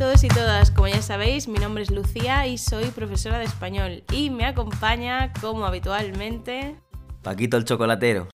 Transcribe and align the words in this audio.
todos 0.00 0.24
y 0.24 0.28
todas, 0.28 0.70
como 0.70 0.88
ya 0.88 1.02
sabéis, 1.02 1.46
mi 1.46 1.58
nombre 1.58 1.82
es 1.82 1.90
Lucía 1.90 2.46
y 2.46 2.56
soy 2.56 2.86
profesora 2.86 3.38
de 3.38 3.44
español 3.44 4.02
y 4.10 4.30
me 4.30 4.46
acompaña, 4.46 5.30
como 5.42 5.66
habitualmente, 5.66 6.76
Paquito 7.22 7.58
el 7.58 7.66
chocolatero. 7.66 8.28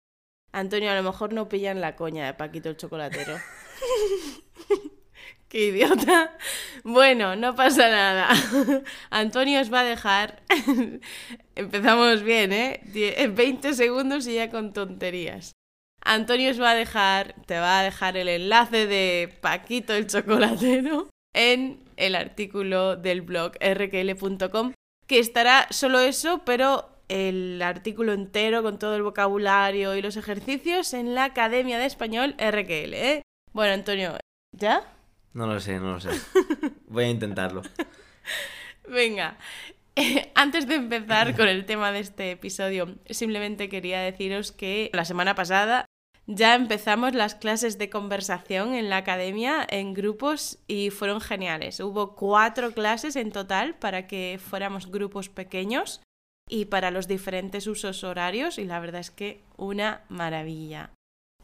Antonio, 0.52 0.92
a 0.92 0.94
lo 0.94 1.02
mejor 1.02 1.32
no 1.32 1.48
pillan 1.48 1.80
la 1.80 1.96
coña 1.96 2.24
de 2.24 2.34
Paquito 2.34 2.68
el 2.68 2.76
chocolatero. 2.76 3.37
Qué 5.48 5.66
idiota. 5.66 6.37
Bueno, 6.84 7.34
no 7.34 7.56
pasa 7.56 7.90
nada. 7.90 8.28
Antonio 9.10 9.60
os 9.60 9.72
va 9.72 9.80
a 9.80 9.85
dejar. 9.85 10.42
Empezamos 11.56 12.22
bien, 12.22 12.53
¿eh? 12.53 12.80
Die- 12.92 13.26
20 13.26 13.74
segundos 13.74 14.28
y 14.28 14.35
ya 14.37 14.51
con 14.51 14.72
tonterías. 14.72 15.51
Antonio 16.01 16.52
os 16.52 16.60
va 16.60 16.70
a 16.70 16.74
dejar, 16.77 17.34
te 17.46 17.59
va 17.59 17.80
a 17.80 17.83
dejar 17.83 18.16
el 18.16 18.28
enlace 18.28 18.87
de 18.87 19.37
Paquito 19.41 19.95
el 19.95 20.06
chocolatero 20.06 21.09
en 21.37 21.79
el 21.97 22.17
artículo 22.17 22.97
del 22.97 23.23
blog 23.23 23.53
rkl.com, 23.61 24.73
que 25.07 25.19
estará 25.21 25.69
solo 25.71 26.01
eso, 26.01 26.43
pero 26.45 26.89
el 27.09 27.62
artículo 27.62 28.12
entero 28.12 28.62
con 28.62 28.79
todo 28.79 28.97
el 28.97 29.03
vocabulario 29.03 29.95
y 29.95 30.03
los 30.03 30.17
ejercicios 30.17 30.93
en 30.95 31.15
la 31.15 31.25
Academia 31.25 31.79
de 31.79 31.87
Español 31.87 32.35
RQL, 32.39 32.95
¿eh? 32.95 33.23
Bueno, 33.53 33.75
Antonio, 33.75 34.19
¿ya? 34.53 34.83
No 35.33 35.47
lo 35.47 35.61
sé, 35.61 35.79
no 35.79 35.93
lo 35.93 36.01
sé. 36.01 36.11
Voy 36.89 37.05
a 37.05 37.11
intentarlo. 37.11 37.62
Venga, 38.89 39.37
antes 40.34 40.67
de 40.67 40.77
empezar 40.77 41.37
con 41.37 41.48
el 41.48 41.65
tema 41.67 41.93
de 41.93 42.01
este 42.01 42.33
episodio, 42.33 42.97
simplemente 43.11 43.69
quería 43.69 44.01
deciros 44.01 44.53
que 44.53 44.91
la 44.93 45.05
semana 45.05 45.34
pasada 45.34 45.87
ya 46.27 46.55
empezamos 46.55 47.15
las 47.15 47.37
clases 47.37 47.79
de 47.79 47.89
conversación 47.89 48.75
en 48.75 48.91
la 48.91 48.98
academia 48.98 49.65
en 49.69 49.95
grupos 49.95 50.59
y 50.67 50.91
fueron 50.91 51.20
geniales. 51.20 51.78
Hubo 51.81 52.17
cuatro 52.17 52.73
clases 52.73 53.14
en 53.17 53.31
total 53.31 53.77
para 53.77 54.06
que 54.09 54.41
fuéramos 54.42 54.91
grupos 54.91 55.28
pequeños 55.28 56.03
y 56.48 56.67
para 56.67 56.91
los 56.91 57.06
diferentes 57.06 57.67
usos 57.67 58.03
horarios 58.03 58.59
y 58.59 58.65
la 58.65 58.81
verdad 58.81 59.00
es 59.00 59.11
que 59.11 59.45
una 59.56 60.05
maravilla. 60.09 60.91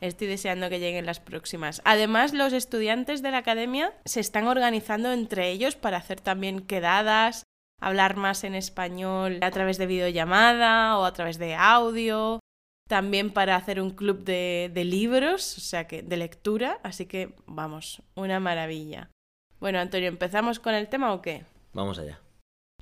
Estoy 0.01 0.27
deseando 0.27 0.69
que 0.69 0.81
lleguen 0.81 1.07
las 1.07 1.21
próximas. 1.21 1.81
Además, 1.85 2.33
los 2.33 2.53
estudiantes 2.53 3.23
de 3.23 3.31
la 3.31 3.39
academia 3.39 3.95
se 4.05 4.19
están 4.19 4.49
organizando 4.49 5.13
entre 5.13 5.51
ellos 5.51 5.77
para 5.77 5.99
hacer 5.99 6.21
también 6.21 6.61
quedadas, 6.61 7.45
hablar 7.81 8.17
más 8.17 8.43
en 8.43 8.57
español 8.57 9.39
a 9.43 9.51
través 9.53 9.79
de 9.79 9.87
videollamada 9.87 10.99
o 10.99 11.05
a 11.05 11.13
través 11.13 11.39
de 11.39 11.55
audio, 11.55 12.41
también 12.93 13.33
para 13.33 13.57
hacer 13.57 13.81
un 13.81 13.93
club 13.93 14.23
de, 14.23 14.71
de 14.75 14.85
libros, 14.85 15.57
o 15.57 15.63
sea 15.63 15.87
que 15.87 16.03
de 16.03 16.19
lectura, 16.19 16.79
así 16.83 17.07
que 17.07 17.35
vamos, 17.47 18.03
una 18.15 18.39
maravilla. 18.39 19.09
Bueno, 19.61 19.79
Antonio, 19.79 20.09
¿empezamos 20.09 20.61
con 20.61 20.75
el 20.75 20.91
tema 20.91 21.15
o 21.15 21.23
qué? 21.23 21.47
Vamos 21.73 21.99
allá. 21.99 22.21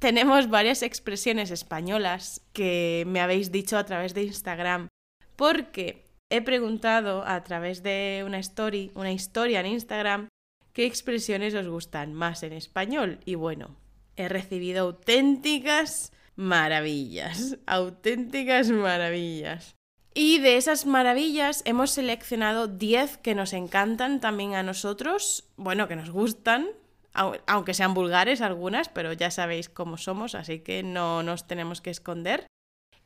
Tenemos 0.01 0.51
varias 0.51 0.83
expresiones 0.83 1.53
españolas 1.53 2.45
que 2.53 3.05
me 3.07 3.21
habéis 3.21 3.53
dicho 3.53 3.79
a 3.79 3.85
través 3.85 4.13
de 4.13 4.25
Instagram, 4.25 4.89
porque 5.37 6.07
he 6.29 6.43
preguntado 6.43 7.23
a 7.25 7.45
través 7.45 7.85
de 7.85 8.25
una 8.27 8.41
story, 8.41 8.91
una 8.97 9.13
historia 9.13 9.61
en 9.61 9.67
Instagram, 9.67 10.27
qué 10.73 10.87
expresiones 10.87 11.55
os 11.55 11.69
gustan 11.69 12.15
más 12.15 12.43
en 12.43 12.53
español. 12.53 13.21
Y 13.25 13.37
bueno, 13.37 13.77
he 14.17 14.29
recibido 14.29 14.87
auténticas 14.87 16.13
maravillas, 16.35 17.59
auténticas 17.67 18.71
maravillas. 18.71 19.77
Y 20.13 20.39
de 20.41 20.57
esas 20.57 20.87
maravillas 20.87 21.63
hemos 21.65 21.93
seleccionado 21.93 22.67
10 22.67 23.17
que 23.19 23.35
nos 23.35 23.53
encantan 23.53 24.21
también 24.21 24.55
a 24.55 24.63
nosotros, 24.63 25.45
bueno, 25.57 25.87
que 25.87 25.95
nos 25.97 26.11
gustan, 26.11 26.69
au- 27.15 27.41
aunque 27.47 27.75
sean 27.75 27.95
vulgares 27.95 28.41
algunas, 28.41 28.89
pero 28.89 29.13
ya 29.13 29.31
sabéis 29.31 29.69
cómo 29.69 29.97
somos, 29.99 30.35
así 30.35 30.61
que 30.61 30.83
no 30.83 31.23
nos 31.23 31.47
tenemos 31.47 31.81
que 31.81 31.91
esconder. 31.91 32.47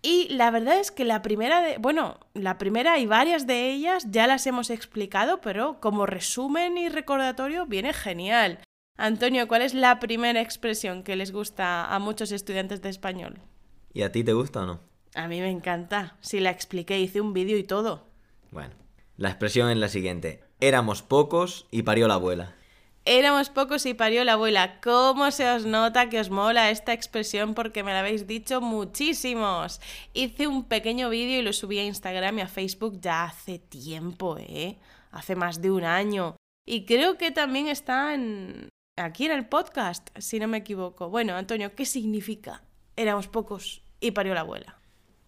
Y 0.00 0.28
la 0.30 0.50
verdad 0.50 0.78
es 0.80 0.90
que 0.90 1.04
la 1.04 1.22
primera 1.22 1.60
de, 1.62 1.78
bueno, 1.78 2.20
la 2.34 2.58
primera 2.58 2.98
y 2.98 3.06
varias 3.06 3.46
de 3.46 3.70
ellas 3.70 4.06
ya 4.10 4.26
las 4.26 4.46
hemos 4.46 4.70
explicado, 4.70 5.40
pero 5.40 5.80
como 5.80 6.06
resumen 6.06 6.76
y 6.78 6.88
recordatorio 6.88 7.66
viene 7.66 7.92
genial. 7.92 8.60
Antonio, 8.98 9.48
¿cuál 9.48 9.62
es 9.62 9.74
la 9.74 10.00
primera 10.00 10.40
expresión 10.40 11.02
que 11.02 11.16
les 11.16 11.32
gusta 11.32 11.86
a 11.86 11.98
muchos 11.98 12.32
estudiantes 12.32 12.80
de 12.82 12.90
español? 12.90 13.40
¿Y 13.92 14.02
a 14.02 14.12
ti 14.12 14.24
te 14.24 14.32
gusta 14.34 14.62
o 14.62 14.66
no? 14.66 14.80
A 15.14 15.28
mí 15.28 15.40
me 15.40 15.50
encanta. 15.50 16.16
Si 16.20 16.40
la 16.40 16.50
expliqué, 16.50 16.98
hice 16.98 17.20
un 17.20 17.32
vídeo 17.32 17.56
y 17.56 17.64
todo. 17.64 18.08
Bueno, 18.50 18.74
la 19.16 19.28
expresión 19.28 19.70
es 19.70 19.76
la 19.76 19.88
siguiente. 19.88 20.42
Éramos 20.60 21.02
pocos 21.02 21.66
y 21.70 21.82
parió 21.82 22.08
la 22.08 22.14
abuela. 22.14 22.54
Éramos 23.06 23.50
pocos 23.50 23.84
y 23.86 23.94
parió 23.94 24.24
la 24.24 24.32
abuela. 24.32 24.80
¿Cómo 24.80 25.30
se 25.30 25.48
os 25.50 25.66
nota 25.66 26.08
que 26.08 26.18
os 26.18 26.30
mola 26.30 26.70
esta 26.70 26.94
expresión? 26.94 27.54
Porque 27.54 27.84
me 27.84 27.92
la 27.92 28.00
habéis 28.00 28.26
dicho 28.26 28.60
muchísimos. 28.60 29.80
Hice 30.14 30.46
un 30.46 30.64
pequeño 30.64 31.10
vídeo 31.10 31.38
y 31.38 31.42
lo 31.42 31.52
subí 31.52 31.78
a 31.78 31.84
Instagram 31.84 32.38
y 32.38 32.42
a 32.42 32.48
Facebook 32.48 32.98
ya 33.00 33.24
hace 33.24 33.58
tiempo, 33.58 34.38
¿eh? 34.38 34.78
Hace 35.10 35.36
más 35.36 35.60
de 35.60 35.70
un 35.70 35.84
año. 35.84 36.36
Y 36.66 36.86
creo 36.86 37.18
que 37.18 37.30
también 37.30 37.68
está 37.68 38.14
en... 38.14 38.70
aquí 38.96 39.26
en 39.26 39.32
el 39.32 39.46
podcast, 39.46 40.08
si 40.18 40.40
no 40.40 40.48
me 40.48 40.58
equivoco. 40.58 41.10
Bueno, 41.10 41.36
Antonio, 41.36 41.74
¿qué 41.74 41.84
significa? 41.84 42.62
Éramos 42.96 43.28
pocos 43.28 43.82
y 44.00 44.12
parió 44.12 44.32
la 44.32 44.40
abuela. 44.40 44.80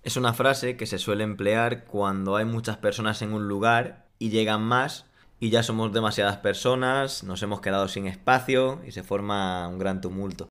Es 0.06 0.16
una 0.16 0.34
frase 0.34 0.76
que 0.76 0.86
se 0.86 0.98
suele 0.98 1.24
emplear 1.24 1.84
cuando 1.84 2.36
hay 2.36 2.44
muchas 2.44 2.76
personas 2.76 3.22
en 3.22 3.32
un 3.32 3.48
lugar 3.48 4.06
y 4.20 4.30
llegan 4.30 4.62
más 4.62 5.04
y 5.40 5.50
ya 5.50 5.64
somos 5.64 5.92
demasiadas 5.92 6.36
personas, 6.36 7.24
nos 7.24 7.42
hemos 7.42 7.60
quedado 7.60 7.88
sin 7.88 8.06
espacio 8.06 8.80
y 8.86 8.92
se 8.92 9.02
forma 9.02 9.66
un 9.66 9.80
gran 9.80 10.00
tumulto. 10.00 10.48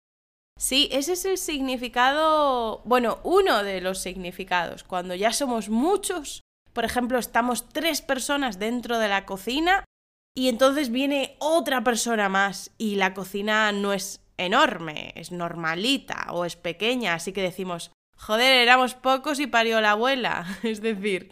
Sí, 0.59 0.89
ese 0.91 1.13
es 1.13 1.23
el 1.23 1.38
significado, 1.38 2.81
bueno, 2.83 3.19
uno 3.23 3.63
de 3.63 3.79
los 3.79 3.99
significados. 3.99 4.83
Cuando 4.83 5.16
ya 5.16 5.31
somos 5.31 5.69
muchos, 5.69 6.41
por 6.73 6.83
ejemplo, 6.83 7.17
estamos 7.17 7.69
tres 7.69 8.01
personas 8.01 8.59
dentro 8.59 8.99
de 8.99 9.07
la 9.07 9.25
cocina 9.25 9.85
y 10.35 10.49
entonces 10.49 10.91
viene 10.91 11.37
otra 11.39 11.81
persona 11.81 12.27
más 12.27 12.72
y 12.77 12.95
la 12.95 13.13
cocina 13.13 13.72
no 13.72 13.93
es 13.93 14.19
enorme, 14.35 15.13
es 15.16 15.31
normalita 15.31 16.27
o 16.31 16.43
es 16.43 16.57
pequeña, 16.57 17.13
así 17.13 17.31
que 17.31 17.41
decimos, 17.41 17.93
joder, 18.17 18.61
éramos 18.61 18.93
pocos 18.95 19.39
y 19.39 19.47
parió 19.47 19.81
la 19.81 19.91
abuela. 19.91 20.45
Es 20.63 20.81
decir, 20.81 21.29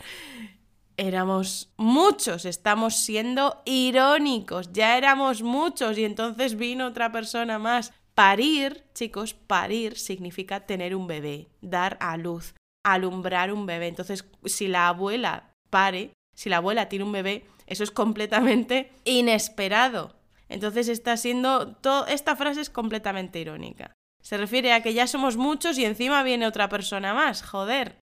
éramos 0.97 1.71
muchos, 1.77 2.45
estamos 2.45 2.95
siendo 2.95 3.61
irónicos, 3.65 4.71
ya 4.71 4.97
éramos 4.97 5.41
muchos 5.41 5.97
y 5.97 6.05
entonces 6.05 6.55
vino 6.55 6.87
otra 6.87 7.11
persona 7.11 7.59
más. 7.59 7.93
Parir, 8.15 8.83
chicos, 8.93 9.33
parir 9.33 9.97
significa 9.97 10.67
tener 10.67 10.95
un 10.95 11.07
bebé, 11.07 11.47
dar 11.61 11.97
a 11.99 12.15
luz, 12.15 12.53
alumbrar 12.83 13.51
un 13.51 13.65
bebé. 13.65 13.87
Entonces, 13.87 14.25
si 14.45 14.67
la 14.67 14.87
abuela 14.89 15.51
pare, 15.71 16.11
si 16.35 16.49
la 16.49 16.57
abuela 16.57 16.89
tiene 16.89 17.05
un 17.05 17.11
bebé, 17.11 17.45
eso 17.65 17.83
es 17.83 17.89
completamente 17.89 18.91
inesperado. 19.03 20.15
Entonces 20.49 20.87
está 20.89 21.17
siendo 21.17 21.79
esta 22.07 22.35
frase 22.35 22.61
es 22.61 22.69
completamente 22.69 23.39
irónica. 23.39 23.93
Se 24.23 24.37
refiere 24.37 24.71
a 24.71 24.81
que 24.81 24.93
ya 24.93 25.05
somos 25.05 25.35
muchos 25.35 25.77
y 25.77 25.85
encima 25.85 26.23
viene 26.23 26.47
otra 26.47 26.69
persona 26.69 27.13
más, 27.13 27.43
joder. 27.43 27.99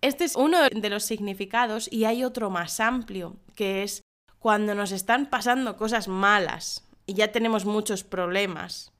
Este 0.00 0.24
es 0.24 0.34
uno 0.34 0.58
de 0.68 0.90
los 0.90 1.04
significados 1.04 1.92
y 1.92 2.06
hay 2.06 2.24
otro 2.24 2.48
más 2.50 2.80
amplio, 2.80 3.36
que 3.54 3.82
es 3.82 4.02
cuando 4.38 4.74
nos 4.74 4.92
están 4.92 5.26
pasando 5.26 5.76
cosas 5.76 6.08
malas 6.08 6.88
y 7.06 7.14
ya 7.14 7.30
tenemos 7.32 7.66
muchos 7.66 8.02
problemas. 8.02 8.92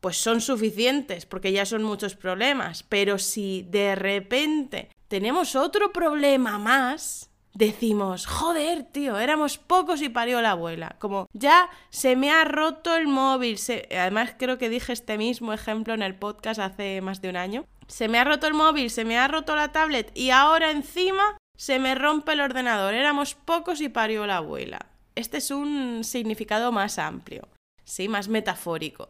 Pues 0.00 0.16
son 0.16 0.40
suficientes 0.40 1.26
porque 1.26 1.50
ya 1.50 1.66
son 1.66 1.82
muchos 1.82 2.14
problemas, 2.14 2.84
pero 2.84 3.18
si 3.18 3.66
de 3.68 3.96
repente 3.96 4.90
tenemos 5.08 5.56
otro 5.56 5.92
problema 5.92 6.58
más, 6.58 7.28
decimos, 7.58 8.26
joder, 8.26 8.84
tío, 8.84 9.18
éramos 9.18 9.58
pocos 9.58 10.00
y 10.00 10.08
parió 10.08 10.40
la 10.40 10.52
abuela. 10.52 10.94
Como, 11.00 11.26
ya 11.32 11.68
se 11.90 12.14
me 12.14 12.30
ha 12.30 12.44
roto 12.44 12.94
el 12.94 13.08
móvil. 13.08 13.58
se- 13.58 13.88
Además, 13.90 14.34
creo 14.38 14.58
que 14.58 14.68
dije 14.68 14.92
este 14.92 15.18
mismo 15.18 15.52
ejemplo 15.52 15.92
en 15.92 16.02
el 16.02 16.14
podcast 16.14 16.60
hace 16.60 17.00
más 17.00 17.20
de 17.20 17.30
un 17.30 17.36
año. 17.36 17.64
Se 17.88 18.06
me 18.08 18.18
ha 18.18 18.24
roto 18.24 18.46
el 18.46 18.54
móvil, 18.54 18.90
se 18.90 19.04
me 19.04 19.18
ha 19.18 19.26
roto 19.28 19.56
la 19.56 19.72
tablet 19.72 20.10
y 20.14 20.30
ahora 20.30 20.70
encima 20.70 21.36
se 21.56 21.78
me 21.80 21.94
rompe 21.96 22.32
el 22.32 22.40
ordenador. 22.40 22.94
Éramos 22.94 23.34
pocos 23.34 23.80
y 23.80 23.88
parió 23.88 24.26
la 24.26 24.36
abuela. 24.36 24.86
Este 25.16 25.38
es 25.38 25.50
un 25.50 26.04
significado 26.04 26.70
más 26.70 26.98
amplio, 26.98 27.48
sí, 27.82 28.08
más 28.08 28.28
metafórico. 28.28 29.08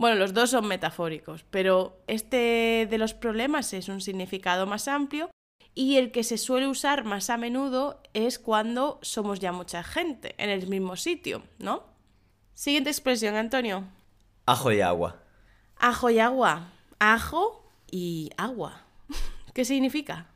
Bueno, 0.00 0.14
los 0.16 0.32
dos 0.32 0.50
son 0.50 0.68
metafóricos, 0.68 1.44
pero 1.50 1.98
este 2.06 2.86
de 2.88 2.98
los 2.98 3.12
problemas 3.14 3.72
es 3.72 3.88
un 3.88 4.00
significado 4.00 4.66
más 4.66 4.86
amplio 4.86 5.30
y 5.78 5.96
el 5.96 6.10
que 6.10 6.24
se 6.24 6.38
suele 6.38 6.66
usar 6.66 7.04
más 7.04 7.30
a 7.30 7.36
menudo 7.36 8.02
es 8.12 8.40
cuando 8.40 8.98
somos 9.00 9.38
ya 9.38 9.52
mucha 9.52 9.84
gente 9.84 10.34
en 10.36 10.50
el 10.50 10.66
mismo 10.66 10.96
sitio, 10.96 11.44
¿no? 11.60 11.84
Siguiente 12.52 12.90
expresión, 12.90 13.36
Antonio. 13.36 13.84
Ajo 14.44 14.72
y 14.72 14.80
agua. 14.80 15.22
Ajo 15.76 16.10
y 16.10 16.18
agua. 16.18 16.72
Ajo 16.98 17.64
y 17.88 18.30
agua. 18.36 18.82
¿Qué 19.54 19.64
significa? 19.64 20.26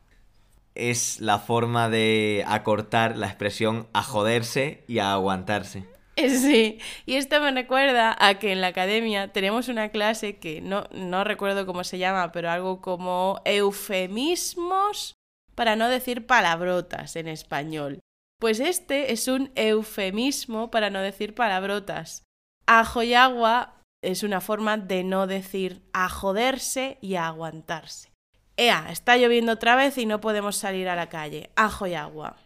Es 0.75 1.19
la 1.19 1.39
forma 1.39 1.89
de 1.89 2.45
acortar 2.47 3.17
la 3.17 3.27
expresión 3.27 3.89
a 3.91 4.01
joderse 4.01 4.85
y 4.87 4.99
a 4.99 5.11
aguantarse. 5.11 5.85
Sí, 6.15 6.79
y 7.07 7.15
esto 7.15 7.41
me 7.41 7.51
recuerda 7.51 8.15
a 8.17 8.37
que 8.37 8.51
en 8.51 8.61
la 8.61 8.67
academia 8.67 9.33
tenemos 9.33 9.67
una 9.67 9.89
clase 9.89 10.37
que 10.37 10.61
no, 10.61 10.83
no 10.93 11.23
recuerdo 11.23 11.65
cómo 11.65 11.83
se 11.83 11.97
llama, 11.97 12.31
pero 12.31 12.51
algo 12.51 12.81
como 12.81 13.41
eufemismos 13.45 15.15
para 15.55 15.75
no 15.75 15.87
decir 15.87 16.25
palabrotas 16.25 17.15
en 17.15 17.27
español. 17.27 17.99
Pues 18.39 18.59
este 18.59 19.13
es 19.13 19.27
un 19.27 19.51
eufemismo 19.55 20.69
para 20.69 20.89
no 20.89 20.99
decir 20.99 21.33
palabrotas. 21.33 22.23
Ajo 22.65 23.03
y 23.03 23.13
agua 23.13 23.75
es 24.01 24.23
una 24.23 24.41
forma 24.41 24.77
de 24.77 25.03
no 25.03 25.27
decir 25.27 25.81
a 25.93 26.09
joderse 26.09 26.97
y 27.01 27.15
a 27.15 27.27
aguantarse. 27.27 28.11
Ea, 28.57 28.87
está 28.91 29.17
lloviendo 29.17 29.53
otra 29.53 29.75
vez 29.75 29.97
y 29.97 30.05
no 30.05 30.21
podemos 30.21 30.57
salir 30.57 30.89
a 30.89 30.95
la 30.95 31.09
calle. 31.09 31.49
Ajo 31.55 31.87
y 31.87 31.95
agua. 31.95 32.37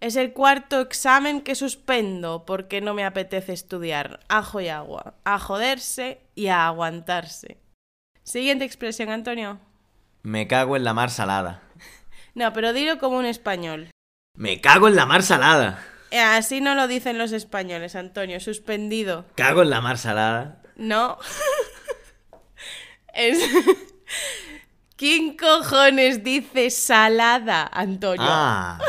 Es 0.00 0.16
el 0.16 0.32
cuarto 0.32 0.80
examen 0.80 1.40
que 1.40 1.54
suspendo 1.54 2.44
porque 2.44 2.80
no 2.80 2.94
me 2.94 3.04
apetece 3.04 3.52
estudiar. 3.52 4.20
Ajo 4.28 4.60
y 4.60 4.68
agua. 4.68 5.14
A 5.24 5.38
joderse 5.38 6.20
y 6.34 6.48
a 6.48 6.66
aguantarse. 6.66 7.58
Siguiente 8.22 8.64
expresión, 8.64 9.10
Antonio. 9.10 9.60
Me 10.22 10.48
cago 10.48 10.76
en 10.76 10.84
la 10.84 10.94
mar 10.94 11.10
salada. 11.10 11.62
No, 12.36 12.52
pero 12.52 12.74
dilo 12.74 12.98
como 12.98 13.16
un 13.16 13.24
español. 13.24 13.90
Me 14.34 14.60
cago 14.60 14.88
en 14.88 14.96
la 14.96 15.06
mar 15.06 15.22
salada. 15.22 15.82
Eh, 16.10 16.20
Así 16.20 16.60
no 16.60 16.74
lo 16.74 16.86
dicen 16.86 17.16
los 17.16 17.32
españoles, 17.32 17.96
Antonio. 17.96 18.40
Suspendido. 18.40 19.24
Cago 19.36 19.62
en 19.62 19.70
la 19.70 19.80
mar 19.80 19.96
salada. 19.96 20.60
No. 20.76 21.16
es... 23.14 23.38
¿Quién 24.96 25.34
cojones 25.38 26.22
dice 26.22 26.68
salada, 26.68 27.70
Antonio? 27.72 28.26
Ah. 28.28 28.80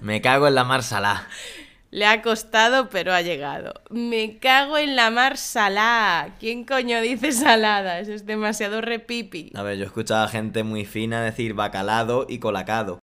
Me 0.00 0.22
cago 0.22 0.48
en 0.48 0.54
la 0.54 0.64
mar 0.64 0.82
salada. 0.82 1.28
Le 1.92 2.06
ha 2.06 2.22
costado, 2.22 2.88
pero 2.88 3.12
ha 3.12 3.20
llegado. 3.20 3.74
Me 3.90 4.38
cago 4.38 4.78
en 4.78 4.94
la 4.94 5.10
mar 5.10 5.36
salada. 5.36 6.36
¿Quién 6.38 6.64
coño 6.64 7.00
dice 7.00 7.32
salada? 7.32 7.98
Eso 7.98 8.12
es 8.12 8.26
demasiado 8.26 8.80
repipi. 8.80 9.50
A 9.54 9.62
ver, 9.62 9.76
yo 9.76 9.84
he 9.84 9.86
escuchado 9.86 10.24
a 10.24 10.28
gente 10.28 10.62
muy 10.62 10.84
fina 10.84 11.22
decir 11.22 11.54
bacalado 11.54 12.26
y 12.28 12.38
colacado. 12.38 13.00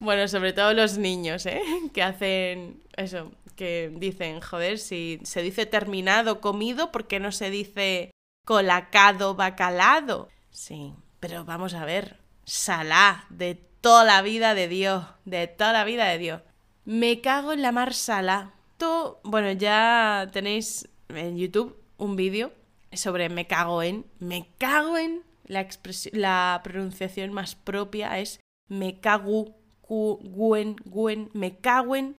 Bueno, 0.00 0.26
sobre 0.28 0.52
todo 0.52 0.72
los 0.72 0.98
niños, 0.98 1.44
¿eh? 1.46 1.62
Que 1.92 2.02
hacen 2.02 2.82
eso, 2.96 3.32
que 3.54 3.92
dicen, 3.94 4.40
joder, 4.40 4.78
si 4.78 5.20
se 5.24 5.42
dice 5.42 5.66
terminado, 5.66 6.40
comido, 6.40 6.90
¿por 6.90 7.06
qué 7.06 7.20
no 7.20 7.32
se 7.32 7.50
dice 7.50 8.10
colacado, 8.46 9.34
bacalado? 9.34 10.28
Sí, 10.50 10.94
pero 11.20 11.44
vamos 11.44 11.74
a 11.74 11.84
ver, 11.84 12.16
salá, 12.44 13.26
de 13.28 13.54
toda 13.54 14.04
la 14.04 14.22
vida 14.22 14.54
de 14.54 14.68
Dios, 14.68 15.04
de 15.24 15.46
toda 15.48 15.72
la 15.72 15.84
vida 15.84 16.06
de 16.06 16.18
Dios. 16.18 16.42
Me 16.84 17.20
cago 17.20 17.52
en 17.52 17.62
la 17.62 17.72
mar 17.72 17.94
salá. 17.94 18.54
Esto, 18.72 19.20
bueno, 19.24 19.52
ya 19.52 20.28
tenéis 20.32 20.88
en 21.08 21.36
YouTube 21.36 21.76
un 21.98 22.16
vídeo 22.16 22.52
sobre 22.92 23.28
me 23.28 23.46
cago 23.46 23.82
en. 23.82 24.06
Me 24.18 24.48
cago 24.58 24.98
en. 24.98 25.22
La, 25.44 25.60
expresi- 25.66 26.12
la 26.12 26.60
pronunciación 26.64 27.32
más 27.32 27.54
propia 27.54 28.18
es 28.18 28.40
me 28.68 29.00
cago, 29.00 29.56
cu, 29.80 30.18
guen, 30.22 31.30
me 31.34 31.58
cago 31.58 31.96
en. 31.96 32.16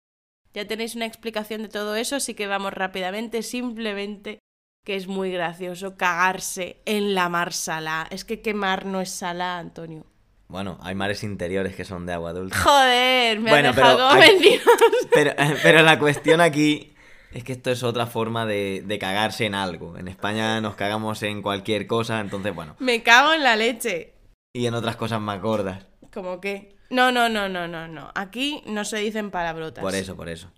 Ya 0.54 0.66
tenéis 0.66 0.94
una 0.94 1.06
explicación 1.06 1.62
de 1.62 1.68
todo 1.68 1.96
eso, 1.96 2.16
así 2.16 2.34
que 2.34 2.46
vamos 2.46 2.72
rápidamente, 2.74 3.42
simplemente 3.42 4.38
que 4.84 4.96
es 4.96 5.06
muy 5.06 5.30
gracioso 5.30 5.96
cagarse 5.96 6.82
en 6.84 7.14
la 7.14 7.28
mar 7.28 7.52
salá. 7.52 8.06
Es 8.10 8.24
que 8.24 8.42
qué 8.42 8.52
mar 8.52 8.84
no 8.84 9.00
es 9.00 9.10
salá, 9.10 9.58
Antonio. 9.58 10.04
Bueno, 10.52 10.78
hay 10.82 10.94
mares 10.94 11.24
interiores 11.24 11.74
que 11.74 11.84
son 11.86 12.04
de 12.04 12.12
agua 12.12 12.34
dulce. 12.34 12.56
Joder, 12.58 13.40
me 13.40 13.50
Bueno, 13.50 13.70
has 13.70 13.76
dejado 13.76 13.96
pero 14.10 14.22
hay- 14.22 14.32
mentiroso. 14.32 14.70
Pero, 15.14 15.32
pero 15.62 15.82
la 15.82 15.98
cuestión 15.98 16.40
aquí 16.40 16.92
es 17.32 17.42
que 17.44 17.52
esto 17.52 17.70
es 17.70 17.82
otra 17.82 18.06
forma 18.06 18.44
de, 18.46 18.82
de 18.86 18.98
cagarse 18.98 19.46
en 19.46 19.54
algo. 19.54 19.96
En 19.98 20.08
España 20.08 20.60
nos 20.60 20.74
cagamos 20.74 21.22
en 21.22 21.40
cualquier 21.42 21.86
cosa, 21.86 22.20
entonces 22.20 22.54
bueno. 22.54 22.76
Me 22.78 23.02
cago 23.02 23.32
en 23.32 23.42
la 23.42 23.56
leche. 23.56 24.12
Y 24.54 24.66
en 24.66 24.74
otras 24.74 24.96
cosas 24.96 25.20
más 25.20 25.40
gordas. 25.40 25.86
¿Cómo 26.12 26.40
que? 26.40 26.76
No, 26.90 27.10
no, 27.12 27.28
no, 27.30 27.48
no, 27.48 27.66
no, 27.66 27.88
no. 27.88 28.10
Aquí 28.14 28.62
no 28.66 28.84
se 28.84 28.98
dicen 28.98 29.30
palabrotas. 29.30 29.82
Por 29.82 29.94
eso, 29.94 30.14
por 30.16 30.28
eso. 30.28 30.50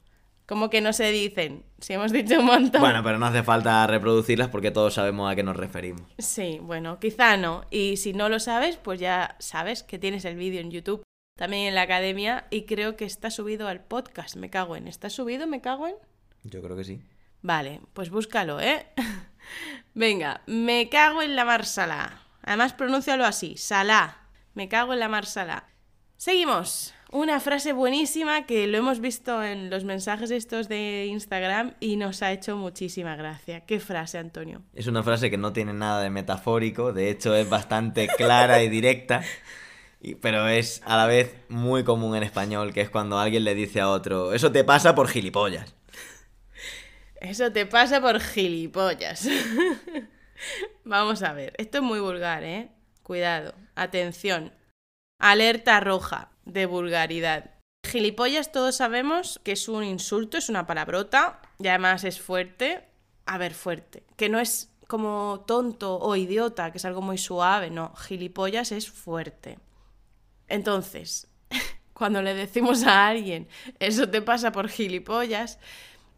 ¿Cómo 0.47 0.69
que 0.69 0.83
no 0.83 0.93
se 0.93 1.11
dicen? 1.11 1.65
Si 1.79 1.95
hemos 1.95 2.13
dicho 2.13 2.39
un 2.39 2.47
montón. 2.47 2.83
Bueno, 2.83 3.03
pero 3.03 3.19
no 3.19 3.27
hace 3.27 3.43
falta 3.43 3.87
reproducirlas 3.87 4.49
porque 4.49 4.71
todos 4.71 4.95
sabemos 4.95 5.31
a 5.31 5.35
qué 5.35 5.43
nos 5.43 5.57
referimos. 5.57 6.03
Sí, 6.19 6.59
bueno, 6.61 6.99
quizá 7.01 7.37
no. 7.39 7.65
Y 7.71 7.97
si 7.97 8.13
no 8.13 8.29
lo 8.29 8.39
sabes, 8.39 8.77
pues 8.77 9.01
ya 9.01 9.37
sabes 9.39 9.83
que 9.83 9.99
tienes 9.99 10.25
el 10.27 10.37
vídeo 10.37 10.61
en 10.61 10.71
YouTube, 10.71 11.03
también 11.39 11.69
en 11.69 11.75
la 11.75 11.83
academia, 11.83 12.47
y 12.51 12.65
creo 12.65 12.97
que 12.97 13.07
está 13.07 13.31
subido 13.31 13.69
al 13.69 13.81
podcast. 13.81 14.37
Me 14.37 14.51
cago 14.51 14.77
en. 14.77 14.87
¿Está 14.87 15.09
subido? 15.09 15.47
Me 15.47 15.63
cago 15.63 15.89
en. 15.89 15.97
Yo 16.43 16.61
creo 16.61 16.77
que 16.77 16.85
sí. 16.85 17.01
Vale, 17.41 17.81
pues 17.95 18.11
búscalo, 18.11 18.61
¿eh? 18.61 18.87
Venga, 19.95 20.43
me 20.47 20.91
cago 20.91 21.23
en 21.23 21.37
la 21.37 21.45
mar. 21.47 21.65
Además, 22.43 22.75
pronúncialo 22.75 23.25
así, 23.25 23.57
salá. 23.57 24.29
Me 24.53 24.69
cago 24.69 24.93
en 24.93 25.01
la 25.01 25.09
mar. 25.09 25.25
Seguimos. 26.17 26.95
Una 27.15 27.39
frase 27.39 27.73
buenísima 27.73 28.45
que 28.45 28.67
lo 28.67 28.77
hemos 28.77 28.99
visto 28.99 29.41
en 29.45 29.71
los 29.71 29.85
mensajes 29.85 30.33
estos 30.33 30.69
de 30.69 31.07
Instagram 31.07 31.75
y 31.79 31.95
nos 31.95 32.23
ha 32.23 32.33
hecho 32.33 32.57
muchísima 32.57 33.15
gracia. 33.15 33.61
¿Qué 33.61 33.79
frase, 33.79 34.19
Antonio? 34.19 34.63
Es 34.75 34.89
una 34.89 35.05
frase 35.05 35.31
que 35.31 35.37
no 35.37 35.53
tiene 35.53 35.73
nada 35.75 36.03
de 36.03 36.11
metafórico, 36.11 36.93
de 36.93 37.11
hecho 37.11 37.37
es 37.37 37.49
bastante 37.49 38.09
clara 38.09 38.65
y 38.65 38.69
directa, 38.69 39.23
y- 40.03 40.17
pero 40.17 40.49
es 40.49 40.83
a 40.87 40.97
la 40.97 41.07
vez 41.07 41.37
muy 41.49 41.85
común 41.85 42.17
en 42.17 42.25
español, 42.25 42.73
que 42.75 42.81
es 42.81 42.91
cuando 42.91 43.17
alguien 43.17 43.45
le 43.45 43.55
dice 43.55 43.81
a 43.81 43.91
otro, 43.91 44.33
eso 44.35 44.51
te 44.51 44.65
pasa 44.65 44.97
por 44.97 45.07
gilipollas. 45.07 45.73
Eso 47.21 47.53
te 47.53 47.65
pasa 47.65 48.01
por 48.01 48.19
gilipollas. 48.19 49.29
Vamos 50.85 51.23
a 51.23 51.33
ver, 51.33 51.55
esto 51.59 51.79
es 51.79 51.85
muy 51.85 52.01
vulgar, 52.01 52.43
¿eh? 52.43 52.71
Cuidado, 53.05 53.55
atención. 53.77 54.53
Alerta 55.21 55.79
roja 55.79 56.33
de 56.45 56.67
vulgaridad. 56.67 57.51
Gilipollas 57.85 58.51
todos 58.51 58.77
sabemos 58.77 59.41
que 59.45 59.53
es 59.53 59.69
un 59.69 59.85
insulto, 59.85 60.39
es 60.39 60.49
una 60.49 60.67
palabrota 60.67 61.41
y 61.59 61.69
además 61.69 62.05
es 62.05 62.21
fuerte. 62.21 62.85
A 63.27 63.39
ver, 63.39 63.55
fuerte. 63.55 64.05
Que 64.17 64.29
no 64.29 64.39
es 64.39 64.71
como 64.87 65.45
tonto 65.47 65.99
o 65.99 66.17
idiota, 66.17 66.71
que 66.73 66.79
es 66.79 66.85
algo 66.85 67.03
muy 67.03 67.19
suave, 67.19 67.71
no. 67.71 67.95
Gilipollas 67.95 68.73
es 68.73 68.91
fuerte. 68.91 69.59
Entonces, 70.49 71.29
cuando 71.93 72.23
le 72.23 72.35
decimos 72.35 72.85
a 72.85 73.07
alguien, 73.07 73.49
eso 73.79 74.09
te 74.09 74.23
pasa 74.23 74.53
por 74.53 74.69
gilipollas, 74.69 75.59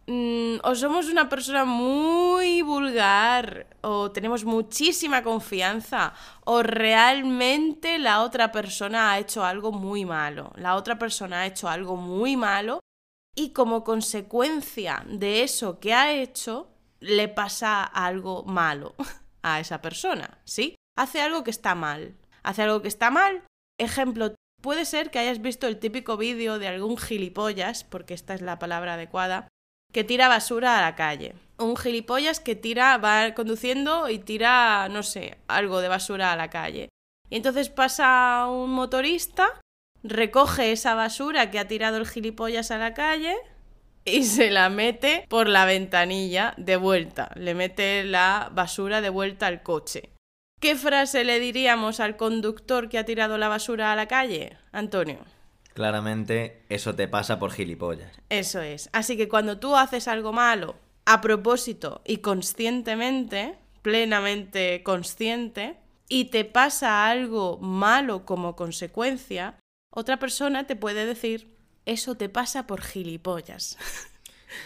mm, 0.06 0.56
o 0.62 0.74
somos 0.74 1.08
una 1.08 1.28
persona 1.28 1.64
muy 1.64 2.62
vulgar, 2.62 3.66
o 3.82 4.10
tenemos 4.10 4.44
muchísima 4.44 5.22
confianza, 5.22 6.14
o 6.44 6.62
realmente 6.62 7.98
la 7.98 8.22
otra 8.22 8.52
persona 8.52 9.12
ha 9.12 9.18
hecho 9.18 9.44
algo 9.44 9.72
muy 9.72 10.04
malo. 10.04 10.52
La 10.56 10.76
otra 10.76 10.98
persona 10.98 11.40
ha 11.40 11.46
hecho 11.46 11.68
algo 11.68 11.96
muy 11.96 12.36
malo 12.36 12.80
y 13.36 13.50
como 13.50 13.84
consecuencia 13.84 15.04
de 15.06 15.42
eso 15.42 15.78
que 15.78 15.92
ha 15.92 16.12
hecho, 16.12 16.68
le 17.00 17.28
pasa 17.28 17.84
algo 17.84 18.44
malo 18.44 18.94
a 19.42 19.60
esa 19.60 19.82
persona, 19.82 20.38
¿sí? 20.44 20.74
Hace 20.96 21.20
algo 21.20 21.44
que 21.44 21.50
está 21.50 21.74
mal. 21.74 22.16
Hace 22.42 22.62
algo 22.62 22.80
que 22.80 22.88
está 22.88 23.10
mal. 23.10 23.42
Ejemplo, 23.78 24.34
puede 24.62 24.86
ser 24.86 25.10
que 25.10 25.18
hayas 25.18 25.42
visto 25.42 25.66
el 25.66 25.78
típico 25.78 26.16
vídeo 26.16 26.58
de 26.58 26.68
algún 26.68 26.96
gilipollas, 26.96 27.84
porque 27.84 28.14
esta 28.14 28.34
es 28.34 28.40
la 28.40 28.58
palabra 28.58 28.94
adecuada, 28.94 29.48
que 29.92 30.04
tira 30.04 30.28
basura 30.28 30.78
a 30.78 30.82
la 30.82 30.94
calle. 30.94 31.34
Un 31.58 31.76
gilipollas 31.76 32.40
que 32.40 32.54
tira, 32.54 32.98
va 32.98 33.32
conduciendo 33.34 34.08
y 34.08 34.18
tira, 34.18 34.88
no 34.90 35.02
sé, 35.02 35.38
algo 35.48 35.80
de 35.80 35.88
basura 35.88 36.32
a 36.32 36.36
la 36.36 36.50
calle. 36.50 36.88
Y 37.30 37.36
entonces 37.36 37.70
pasa 37.70 38.46
un 38.48 38.70
motorista, 38.70 39.48
recoge 40.02 40.72
esa 40.72 40.94
basura 40.94 41.50
que 41.50 41.58
ha 41.58 41.66
tirado 41.66 41.96
el 41.96 42.06
gilipollas 42.06 42.70
a 42.70 42.78
la 42.78 42.94
calle 42.94 43.34
y 44.04 44.22
se 44.24 44.50
la 44.50 44.68
mete 44.68 45.26
por 45.28 45.48
la 45.48 45.64
ventanilla 45.64 46.54
de 46.56 46.76
vuelta. 46.76 47.30
Le 47.34 47.54
mete 47.54 48.04
la 48.04 48.50
basura 48.52 49.00
de 49.00 49.10
vuelta 49.10 49.48
al 49.48 49.62
coche. 49.62 50.10
¿Qué 50.60 50.76
frase 50.76 51.24
le 51.24 51.40
diríamos 51.40 52.00
al 52.00 52.16
conductor 52.16 52.88
que 52.88 52.98
ha 52.98 53.04
tirado 53.04 53.36
la 53.36 53.48
basura 53.48 53.92
a 53.92 53.96
la 53.96 54.06
calle? 54.06 54.56
Antonio. 54.72 55.18
Claramente 55.76 56.62
eso 56.70 56.94
te 56.94 57.06
pasa 57.06 57.38
por 57.38 57.52
gilipollas. 57.52 58.10
Eso 58.30 58.62
es. 58.62 58.88
Así 58.94 59.18
que 59.18 59.28
cuando 59.28 59.58
tú 59.58 59.76
haces 59.76 60.08
algo 60.08 60.32
malo 60.32 60.76
a 61.04 61.20
propósito 61.20 62.00
y 62.06 62.18
conscientemente, 62.18 63.58
plenamente 63.82 64.82
consciente, 64.82 65.76
y 66.08 66.30
te 66.30 66.46
pasa 66.46 67.06
algo 67.10 67.58
malo 67.58 68.24
como 68.24 68.56
consecuencia, 68.56 69.56
otra 69.90 70.18
persona 70.18 70.66
te 70.66 70.76
puede 70.76 71.04
decir, 71.04 71.54
eso 71.84 72.14
te 72.14 72.30
pasa 72.30 72.66
por 72.66 72.80
gilipollas. 72.80 73.76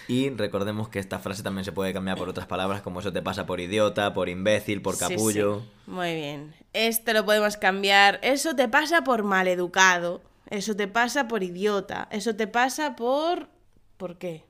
Y 0.06 0.30
recordemos 0.30 0.88
que 0.88 0.98
esta 1.00 1.18
frase 1.18 1.42
también 1.42 1.64
se 1.64 1.72
puede 1.72 1.92
cambiar 1.92 2.16
por 2.16 2.28
otras 2.28 2.46
palabras 2.46 2.82
como 2.82 3.00
eso 3.00 3.12
te 3.12 3.22
pasa 3.22 3.46
por 3.46 3.60
idiota, 3.60 4.12
por 4.12 4.28
imbécil, 4.28 4.82
por 4.82 4.94
Sí, 4.94 5.04
sí. 5.06 5.14
capullo. 5.14 5.62
Muy 5.86 6.14
bien. 6.14 6.54
Este 6.72 7.12
lo 7.12 7.24
podemos 7.24 7.56
cambiar. 7.56 8.20
Eso 8.22 8.54
te 8.54 8.68
pasa 8.68 9.02
por 9.02 9.24
maleducado. 9.24 10.20
Eso 10.50 10.74
te 10.74 10.88
pasa 10.88 11.28
por 11.28 11.42
idiota. 11.42 12.08
Eso 12.10 12.34
te 12.34 12.46
pasa 12.46 12.96
por... 12.96 13.48
¿Por 13.96 14.18
qué? 14.18 14.44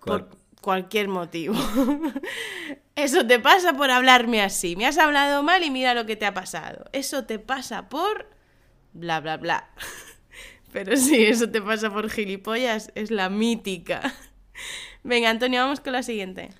Por 0.00 0.28
cualquier 0.60 1.08
motivo. 1.08 1.54
Eso 2.96 3.26
te 3.26 3.38
pasa 3.38 3.74
por 3.74 3.90
hablarme 3.90 4.42
así. 4.42 4.74
Me 4.74 4.86
has 4.86 4.98
hablado 4.98 5.42
mal 5.42 5.62
y 5.62 5.70
mira 5.70 5.94
lo 5.94 6.06
que 6.06 6.16
te 6.16 6.26
ha 6.26 6.34
pasado. 6.34 6.86
Eso 6.92 7.24
te 7.24 7.38
pasa 7.38 7.88
por... 7.88 8.28
bla, 8.92 9.20
bla, 9.20 9.36
bla. 9.36 9.70
Pero 10.72 10.96
sí, 10.96 11.24
eso 11.24 11.48
te 11.48 11.62
pasa 11.62 11.90
por 11.90 12.10
gilipollas. 12.10 12.90
Es 12.94 13.10
la 13.10 13.30
mítica. 13.30 14.14
Venga, 15.04 15.30
Antonio, 15.30 15.60
vamos 15.60 15.80
con 15.80 15.92
la 15.92 16.02
siguiente. 16.02 16.50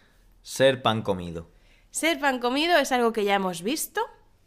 Ser 0.43 0.81
pan 0.81 1.03
comido. 1.03 1.51
Ser 1.91 2.21
pan 2.21 2.39
comido 2.39 2.79
es 2.79 2.93
algo 2.93 3.13
que 3.13 3.25
ya 3.25 3.35
hemos 3.35 3.63
visto 3.63 4.01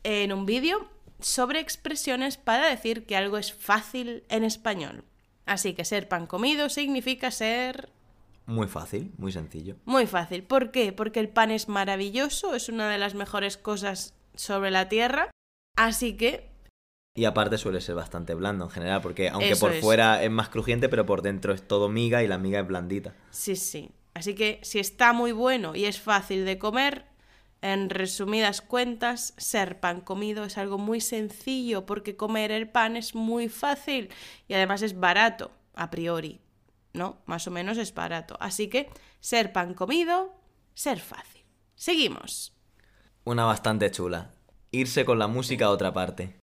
en 0.04 0.32
un 0.32 0.46
vídeo 0.46 0.90
sobre 1.20 1.60
expresiones 1.60 2.38
para 2.38 2.68
decir 2.70 3.06
que 3.06 3.16
algo 3.18 3.38
es 3.38 3.54
fácil 3.54 4.24
en 4.30 4.44
español. 4.44 5.04
Así 5.46 5.74
que 5.74 5.86
ser 5.86 6.08
pan 6.08 6.28
comido 6.28 6.70
significa 6.70 7.32
ser 7.32 7.90
Muy 8.46 8.68
fácil, 8.68 9.12
muy 9.18 9.32
sencillo. 9.32 9.76
muy 9.86 10.06
fácil. 10.08 10.44
¿Por 10.44 10.72
qué? 10.72 10.92
Porque 10.94 11.20
el 11.20 11.30
pan 11.30 11.52
es 11.52 11.68
maravilloso, 11.68 12.56
es 12.56 12.70
una 12.70 12.90
de 12.90 12.98
las 12.98 13.16
mejores 13.16 13.58
cosas 13.58 14.14
sobre 14.36 14.72
la 14.72 14.90
tierra. 14.90 15.32
Así 15.78 16.16
que, 16.18 16.50
Y 17.16 17.26
aparte 17.26 17.58
suele 17.58 17.82
ser 17.82 17.96
bastante 17.96 18.34
blando 18.36 18.66
en 18.66 18.72
general, 18.72 19.02
porque 19.02 19.30
aunque 19.30 19.52
Eso 19.52 19.60
por 19.60 19.74
es. 19.74 19.82
fuera 19.82 20.24
es 20.24 20.30
más 20.32 20.50
crujiente, 20.50 20.88
pero 20.90 21.06
por 21.06 21.22
dentro 21.22 21.54
es 21.54 21.68
todo 21.68 21.90
miga 21.90 22.24
y 22.24 22.28
la 22.28 22.38
miga 22.38 22.60
es 22.62 22.68
blandita. 22.68 23.16
sí, 23.32 23.56
sí. 23.56 23.92
Así 24.16 24.36
que 24.36 24.60
si 24.64 24.80
está 24.80 25.14
muy 25.14 25.32
bueno 25.32 25.76
y 25.76 25.86
es 25.86 26.00
fácil 26.02 26.44
de 26.44 26.58
comer, 26.58 27.06
en 27.62 27.90
resumidas 27.90 28.62
cuentas, 28.62 29.34
ser 29.38 29.80
pan 29.80 30.02
comido 30.02 30.46
es 30.46 30.58
algo 30.58 30.78
muy 30.78 31.02
sencillo 31.02 31.86
porque 31.86 32.16
comer 32.16 32.52
el 32.52 32.70
pan 32.70 32.96
es 32.96 33.16
muy 33.16 33.50
fácil 33.50 34.10
y 34.48 34.54
además 34.54 34.82
es 34.82 35.00
barato, 35.00 35.52
a 35.76 35.90
priori. 35.90 36.40
¿No? 36.94 37.22
Más 37.26 37.48
o 37.48 37.52
menos 37.52 37.78
es 37.78 37.94
barato. 37.94 38.36
Así 38.40 38.68
que 38.68 38.90
ser 39.20 39.54
pan 39.54 39.74
comido, 39.74 40.34
ser 40.74 41.00
fácil. 41.00 41.44
Seguimos. 41.76 42.54
Una 43.26 43.46
bastante 43.46 43.92
chula. 43.92 44.32
Irse 44.72 45.06
con 45.06 45.20
la 45.20 45.28
música 45.28 45.66
a 45.66 45.70
otra 45.70 45.94
parte. 45.94 46.40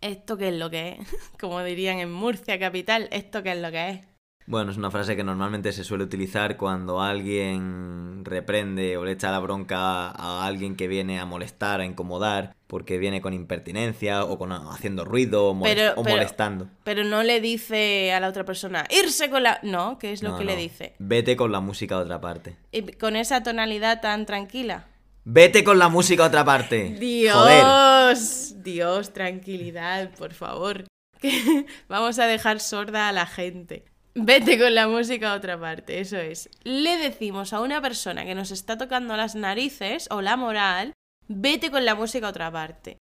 ¿Esto 0.00 0.36
qué 0.36 0.48
es 0.48 0.54
lo 0.54 0.70
que 0.70 0.98
es? 1.00 1.08
Como 1.40 1.62
dirían 1.62 1.98
en 1.98 2.12
Murcia 2.12 2.58
capital, 2.58 3.08
¿esto 3.12 3.42
qué 3.42 3.52
es 3.52 3.58
lo 3.58 3.70
que 3.70 3.90
es? 3.90 4.06
Bueno, 4.46 4.70
es 4.70 4.76
una 4.76 4.90
frase 4.90 5.16
que 5.16 5.24
normalmente 5.24 5.72
se 5.72 5.84
suele 5.84 6.04
utilizar 6.04 6.58
cuando 6.58 7.00
alguien 7.00 8.13
reprende 8.24 8.96
o 8.96 9.04
le 9.04 9.12
echa 9.12 9.30
la 9.30 9.38
bronca 9.38 10.08
a 10.10 10.46
alguien 10.46 10.76
que 10.76 10.88
viene 10.88 11.18
a 11.20 11.24
molestar, 11.26 11.80
a 11.80 11.84
incomodar, 11.84 12.54
porque 12.66 12.98
viene 12.98 13.20
con 13.20 13.32
impertinencia 13.34 14.24
o 14.24 14.38
con 14.38 14.52
haciendo 14.52 15.04
ruido 15.04 15.46
o, 15.50 15.54
molest- 15.54 15.74
Pero- 15.74 15.92
o 15.96 16.02
pero- 16.02 16.16
molestando. 16.16 16.68
Pero 16.84 17.04
no 17.04 17.22
le 17.22 17.40
dice 17.40 18.12
a 18.12 18.20
la 18.20 18.28
otra 18.28 18.44
persona, 18.44 18.84
irse 18.90 19.30
con 19.30 19.42
la... 19.42 19.60
No, 19.62 19.98
que 19.98 20.12
es 20.12 20.22
lo 20.22 20.30
No, 20.30 20.38
que 20.38 20.44
le 20.44 20.56
dice. 20.56 20.94
Vete 20.98 21.36
con 21.36 21.52
la 21.52 21.60
música 21.60 21.94
a 21.96 21.98
otra 22.00 22.20
parte. 22.20 22.56
Y 22.72 22.82
con 22.92 23.16
esa 23.16 23.42
tonalidad 23.42 24.00
tan 24.00 24.26
tranquila. 24.26 24.86
Vete 25.24 25.64
con 25.64 25.78
la 25.78 25.88
música 25.88 26.24
a 26.24 26.28
otra 26.28 26.44
parte. 26.44 26.88
Joder. 27.32 27.64
Dios, 27.64 28.54
Dios, 28.62 29.12
tranquilidad, 29.12 30.10
por 30.18 30.32
favor. 30.34 30.84
Vamos 31.88 32.18
a 32.18 32.26
dejar 32.26 32.60
sorda 32.60 33.08
a 33.08 33.12
la 33.12 33.26
gente. 33.26 33.84
Vete 34.16 34.58
con 34.58 34.74
la 34.74 34.86
música 34.86 35.32
a 35.32 35.36
otra 35.36 35.58
parte, 35.58 36.00
eso 36.00 36.16
es. 36.18 36.48
Le 36.62 36.96
decimos 36.98 37.52
a 37.52 37.60
una 37.60 37.80
persona 37.80 38.24
que 38.24 38.34
nos 38.36 38.52
está 38.52 38.78
tocando 38.78 39.16
las 39.16 39.34
narices 39.34 40.06
o 40.10 40.22
la 40.22 40.36
moral, 40.36 40.92
vete 41.26 41.70
con 41.70 41.84
la 41.84 41.96
música 41.96 42.26
a 42.28 42.30
otra 42.30 42.50
parte. 42.52 42.98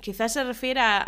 Quizás 0.00 0.32
se 0.32 0.42
refiere 0.42 0.80
a, 0.80 1.04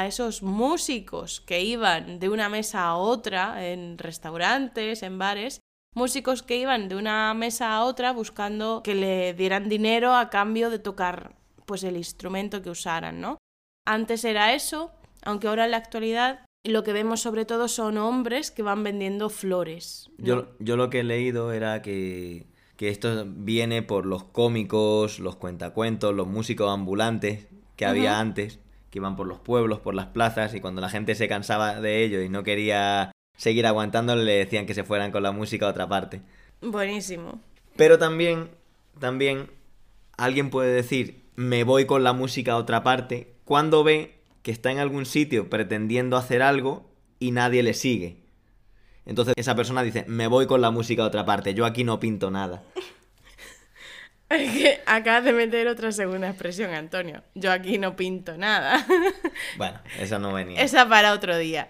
a- 0.00 0.06
esos 0.08 0.42
músicos 0.42 1.40
que 1.40 1.62
iban 1.62 2.18
de 2.18 2.28
una 2.28 2.48
mesa 2.48 2.82
a 2.88 2.96
otra 2.96 3.64
en 3.68 3.98
restaurantes, 3.98 5.04
en 5.04 5.16
bares, 5.16 5.60
músicos 5.94 6.42
que 6.42 6.56
iban 6.56 6.88
de 6.88 6.96
una 6.96 7.32
mesa 7.34 7.72
a 7.72 7.84
otra 7.84 8.12
buscando 8.12 8.82
que 8.82 8.96
le 8.96 9.32
dieran 9.34 9.68
dinero 9.68 10.16
a 10.16 10.28
cambio 10.28 10.70
de 10.70 10.80
tocar 10.80 11.36
pues 11.66 11.84
el 11.84 11.96
instrumento 11.96 12.62
que 12.62 12.70
usaran, 12.70 13.20
¿no? 13.20 13.38
Antes 13.86 14.24
era 14.24 14.54
eso, 14.54 14.90
aunque 15.22 15.46
ahora 15.46 15.66
en 15.66 15.70
la 15.70 15.76
actualidad 15.76 16.45
lo 16.68 16.84
que 16.84 16.92
vemos 16.92 17.20
sobre 17.20 17.44
todo 17.44 17.68
son 17.68 17.98
hombres 17.98 18.50
que 18.50 18.62
van 18.62 18.82
vendiendo 18.82 19.28
flores. 19.28 20.10
¿no? 20.18 20.24
Yo, 20.24 20.48
yo 20.58 20.76
lo 20.76 20.90
que 20.90 21.00
he 21.00 21.04
leído 21.04 21.52
era 21.52 21.82
que, 21.82 22.46
que 22.76 22.88
esto 22.88 23.24
viene 23.26 23.82
por 23.82 24.06
los 24.06 24.24
cómicos, 24.24 25.18
los 25.18 25.36
cuentacuentos, 25.36 26.14
los 26.14 26.26
músicos 26.26 26.70
ambulantes 26.70 27.46
que 27.76 27.86
había 27.86 28.18
antes, 28.18 28.58
que 28.90 28.98
iban 28.98 29.16
por 29.16 29.26
los 29.26 29.38
pueblos, 29.38 29.80
por 29.80 29.94
las 29.94 30.06
plazas, 30.06 30.54
y 30.54 30.60
cuando 30.60 30.80
la 30.80 30.88
gente 30.88 31.14
se 31.14 31.28
cansaba 31.28 31.80
de 31.80 32.04
ello 32.04 32.22
y 32.22 32.28
no 32.28 32.42
quería 32.42 33.12
seguir 33.36 33.66
aguantando, 33.66 34.16
le 34.16 34.32
decían 34.32 34.66
que 34.66 34.74
se 34.74 34.84
fueran 34.84 35.12
con 35.12 35.22
la 35.22 35.32
música 35.32 35.66
a 35.66 35.70
otra 35.70 35.88
parte. 35.88 36.22
Buenísimo. 36.62 37.40
Pero 37.76 37.98
también, 37.98 38.50
también, 38.98 39.50
alguien 40.16 40.50
puede 40.50 40.72
decir, 40.72 41.24
me 41.34 41.64
voy 41.64 41.84
con 41.84 42.02
la 42.02 42.14
música 42.14 42.52
a 42.52 42.56
otra 42.56 42.82
parte, 42.82 43.34
cuando 43.44 43.84
ve 43.84 44.15
que 44.46 44.52
está 44.52 44.70
en 44.70 44.78
algún 44.78 45.06
sitio 45.06 45.50
pretendiendo 45.50 46.16
hacer 46.16 46.40
algo 46.40 46.88
y 47.18 47.32
nadie 47.32 47.64
le 47.64 47.74
sigue. 47.74 48.18
Entonces 49.04 49.34
esa 49.36 49.56
persona 49.56 49.82
dice, 49.82 50.04
me 50.06 50.28
voy 50.28 50.46
con 50.46 50.60
la 50.60 50.70
música 50.70 51.02
a 51.02 51.06
otra 51.06 51.24
parte, 51.24 51.52
yo 51.52 51.66
aquí 51.66 51.82
no 51.82 51.98
pinto 51.98 52.30
nada. 52.30 52.62
Es 54.28 54.52
que 54.52 54.80
acabas 54.86 55.24
de 55.24 55.32
meter 55.32 55.66
otra 55.68 55.90
segunda 55.92 56.28
expresión, 56.28 56.74
Antonio. 56.74 57.22
Yo 57.34 57.50
aquí 57.52 57.78
no 57.78 57.94
pinto 57.96 58.36
nada. 58.36 58.84
Bueno, 59.56 59.80
esa 60.00 60.18
no 60.18 60.32
venía. 60.32 60.60
Esa 60.62 60.88
para 60.88 61.12
otro 61.12 61.36
día. 61.38 61.68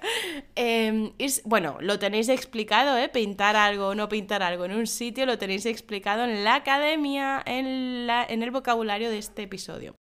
Eh, 0.54 1.12
es- 1.18 1.42
bueno, 1.44 1.78
lo 1.80 1.98
tenéis 1.98 2.28
explicado, 2.28 2.96
¿eh? 2.98 3.08
Pintar 3.08 3.56
algo 3.56 3.88
o 3.88 3.94
no 3.94 4.08
pintar 4.08 4.42
algo 4.42 4.64
en 4.66 4.72
un 4.72 4.86
sitio, 4.86 5.24
lo 5.26 5.36
tenéis 5.38 5.64
explicado 5.66 6.24
en 6.24 6.44
la 6.44 6.56
academia, 6.56 7.42
en, 7.46 8.06
la, 8.06 8.24
en 8.24 8.42
el 8.42 8.50
vocabulario 8.50 9.10
de 9.10 9.18
este 9.18 9.42
episodio. 9.44 9.94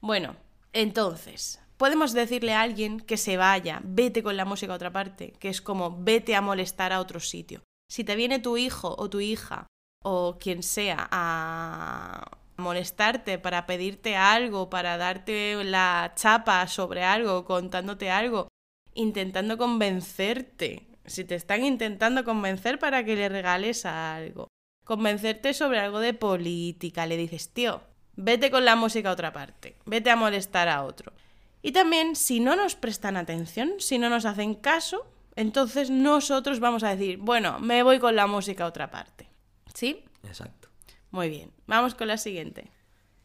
Bueno, 0.00 0.36
entonces, 0.72 1.59
podemos 1.80 2.12
decirle 2.12 2.52
a 2.52 2.60
alguien 2.60 3.00
que 3.00 3.16
se 3.16 3.38
vaya, 3.38 3.80
vete 3.82 4.22
con 4.22 4.36
la 4.36 4.44
música 4.44 4.74
a 4.74 4.76
otra 4.76 4.92
parte, 4.92 5.32
que 5.38 5.48
es 5.48 5.62
como 5.62 5.96
vete 6.04 6.36
a 6.36 6.42
molestar 6.42 6.92
a 6.92 7.00
otro 7.00 7.20
sitio. 7.20 7.62
Si 7.90 8.04
te 8.04 8.16
viene 8.16 8.38
tu 8.38 8.58
hijo 8.58 8.94
o 8.98 9.08
tu 9.08 9.20
hija 9.20 9.66
o 10.04 10.36
quien 10.38 10.62
sea 10.62 11.08
a 11.10 12.36
molestarte 12.58 13.38
para 13.38 13.64
pedirte 13.64 14.14
algo, 14.14 14.68
para 14.68 14.98
darte 14.98 15.64
la 15.64 16.12
chapa 16.16 16.68
sobre 16.68 17.02
algo, 17.02 17.46
contándote 17.46 18.10
algo, 18.10 18.48
intentando 18.92 19.56
convencerte. 19.56 20.86
Si 21.06 21.24
te 21.24 21.34
están 21.34 21.64
intentando 21.64 22.24
convencer 22.24 22.78
para 22.78 23.04
que 23.04 23.16
le 23.16 23.30
regales 23.30 23.86
algo, 23.86 24.48
convencerte 24.84 25.54
sobre 25.54 25.80
algo 25.80 26.00
de 26.00 26.12
política, 26.12 27.06
le 27.06 27.16
dices, 27.16 27.54
tío, 27.54 27.80
vete 28.16 28.50
con 28.50 28.66
la 28.66 28.76
música 28.76 29.08
a 29.08 29.14
otra 29.14 29.32
parte, 29.32 29.78
vete 29.86 30.10
a 30.10 30.16
molestar 30.16 30.68
a 30.68 30.84
otro. 30.84 31.14
Y 31.62 31.72
también, 31.72 32.16
si 32.16 32.40
no 32.40 32.56
nos 32.56 32.74
prestan 32.74 33.16
atención, 33.16 33.74
si 33.78 33.98
no 33.98 34.08
nos 34.08 34.24
hacen 34.24 34.54
caso, 34.54 35.06
entonces 35.36 35.90
nosotros 35.90 36.60
vamos 36.60 36.82
a 36.82 36.94
decir, 36.94 37.18
bueno, 37.18 37.58
me 37.60 37.82
voy 37.82 37.98
con 37.98 38.16
la 38.16 38.26
música 38.26 38.64
a 38.64 38.68
otra 38.68 38.90
parte. 38.90 39.28
¿Sí? 39.74 40.04
Exacto. 40.24 40.68
Muy 41.10 41.28
bien. 41.28 41.52
Vamos 41.66 41.94
con 41.94 42.08
la 42.08 42.16
siguiente. 42.16 42.70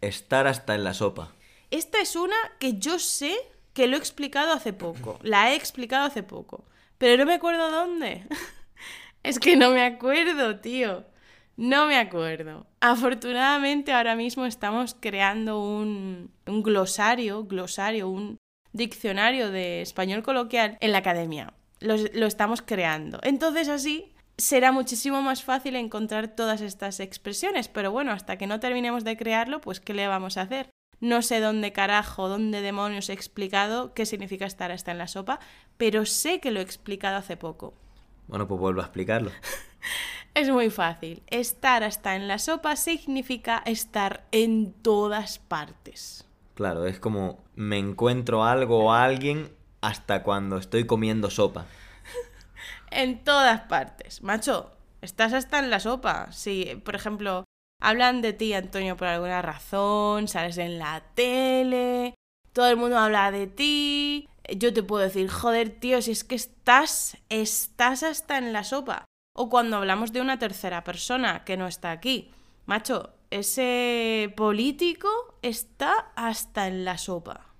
Estar 0.02 0.48
hasta 0.48 0.76
en 0.76 0.84
la 0.84 0.94
sopa. 0.94 1.34
Esta 1.72 2.00
es 2.00 2.16
una 2.16 2.36
que 2.60 2.78
yo 2.78 3.00
sé 3.00 3.36
que 3.74 3.88
lo 3.88 3.96
he 3.96 4.00
explicado 4.00 4.54
hace 4.54 4.74
poco. 4.74 5.20
La 5.24 5.52
he 5.52 5.56
explicado 5.56 6.06
hace 6.06 6.24
poco. 6.24 6.66
Pero 6.98 7.18
no 7.18 7.26
me 7.26 7.36
acuerdo 7.36 7.72
dónde. 7.72 8.26
es 9.24 9.40
que 9.40 9.56
no 9.56 9.72
me 9.72 9.84
acuerdo, 9.84 10.60
tío. 10.60 11.06
No 11.58 11.88
me 11.88 11.98
acuerdo. 11.98 12.66
Afortunadamente 12.82 13.94
ahora 13.94 14.16
mismo 14.16 14.46
estamos 14.46 14.96
creando 15.00 15.62
un, 15.62 16.32
un 16.46 16.64
glosario, 16.64 17.46
glosario, 17.46 18.10
un 18.10 18.38
diccionario 18.74 19.52
de 19.52 19.82
español 19.82 20.22
coloquial 20.22 20.78
en 20.82 20.92
la 20.92 20.98
academia. 20.98 21.54
Lo, 21.80 21.96
lo 22.14 22.26
estamos 22.26 22.62
creando. 22.62 23.20
Entonces 23.24 23.70
así 23.70 24.12
será 24.38 24.72
muchísimo 24.72 25.22
más 25.22 25.44
fácil 25.44 25.76
encontrar 25.76 26.28
todas 26.28 26.62
estas 26.62 27.00
expresiones. 27.00 27.70
Pero 27.70 27.92
bueno, 27.92 28.12
hasta 28.12 28.38
que 28.38 28.48
no 28.48 28.60
terminemos 28.60 29.04
de 29.04 29.18
crearlo, 29.18 29.62
pues 29.62 29.80
¿qué 29.80 29.94
le 29.94 30.08
vamos 30.08 30.38
a 30.38 30.42
hacer? 30.42 30.70
No 31.00 31.22
sé 31.22 31.40
dónde 31.40 31.72
carajo, 31.72 32.30
dónde 32.30 32.62
demonios 32.62 33.10
he 33.10 33.14
explicado 33.14 33.94
qué 33.94 34.06
significa 34.06 34.46
estar 34.46 34.72
hasta 34.72 34.92
en 34.92 34.98
la 34.98 35.08
sopa, 35.08 35.40
pero 35.78 36.06
sé 36.06 36.40
que 36.40 36.52
lo 36.52 36.60
he 36.60 36.64
explicado 36.64 37.18
hace 37.18 37.38
poco. 37.38 37.74
Bueno, 38.28 38.48
pues 38.48 38.60
vuelvo 38.60 38.82
a 38.82 38.86
explicarlo. 38.86 39.32
Es 40.36 40.50
muy 40.50 40.70
fácil. 40.70 41.24
Estar 41.28 41.86
hasta 41.86 42.18
en 42.18 42.28
la 42.28 42.40
sopa 42.40 42.76
significa 42.76 43.64
estar 43.66 44.26
en 44.34 44.74
todas 44.74 45.40
partes. 45.40 46.26
Claro, 46.56 46.86
es 46.86 47.00
como 47.00 47.42
me 47.56 47.78
encuentro 47.78 48.44
algo 48.44 48.84
o 48.84 48.92
alguien 48.92 49.56
hasta 49.80 50.24
cuando 50.24 50.58
estoy 50.58 50.86
comiendo 50.86 51.30
sopa. 51.30 51.66
En 52.92 53.24
todas 53.24 53.62
partes. 53.62 54.22
Macho, 54.24 54.72
estás 55.02 55.34
hasta 55.34 55.60
en 55.60 55.70
la 55.70 55.80
sopa. 55.80 56.32
Si, 56.32 56.82
por 56.86 56.96
ejemplo, 56.96 57.44
hablan 57.82 58.22
de 58.22 58.32
ti, 58.32 58.54
Antonio, 58.54 58.96
por 58.96 59.08
alguna 59.08 59.42
razón, 59.42 60.28
sales 60.28 60.58
en 60.58 60.80
la 60.80 61.04
tele, 61.14 62.14
todo 62.54 62.70
el 62.70 62.78
mundo 62.78 62.98
habla 62.98 63.32
de 63.32 63.48
ti. 63.48 64.30
Yo 64.56 64.74
te 64.74 64.84
puedo 64.84 65.04
decir, 65.04 65.30
joder, 65.30 65.72
tío, 65.72 66.02
si 66.02 66.12
es 66.12 66.24
que 66.24 66.36
estás, 66.36 67.18
estás 67.30 68.04
hasta 68.04 68.38
en 68.38 68.54
la 68.54 68.64
sopa. 68.64 69.06
O 69.38 69.50
cuando 69.50 69.76
hablamos 69.76 70.14
de 70.14 70.22
una 70.22 70.40
tercera 70.40 70.86
persona 70.86 71.44
que 71.44 71.58
no 71.58 71.68
está 71.68 71.92
aquí. 71.92 72.32
Macho, 72.66 73.14
ese 73.32 74.34
político 74.38 75.10
está 75.42 76.12
hasta 76.16 76.68
en 76.68 76.86
la 76.86 76.98
sopa. 76.98 77.54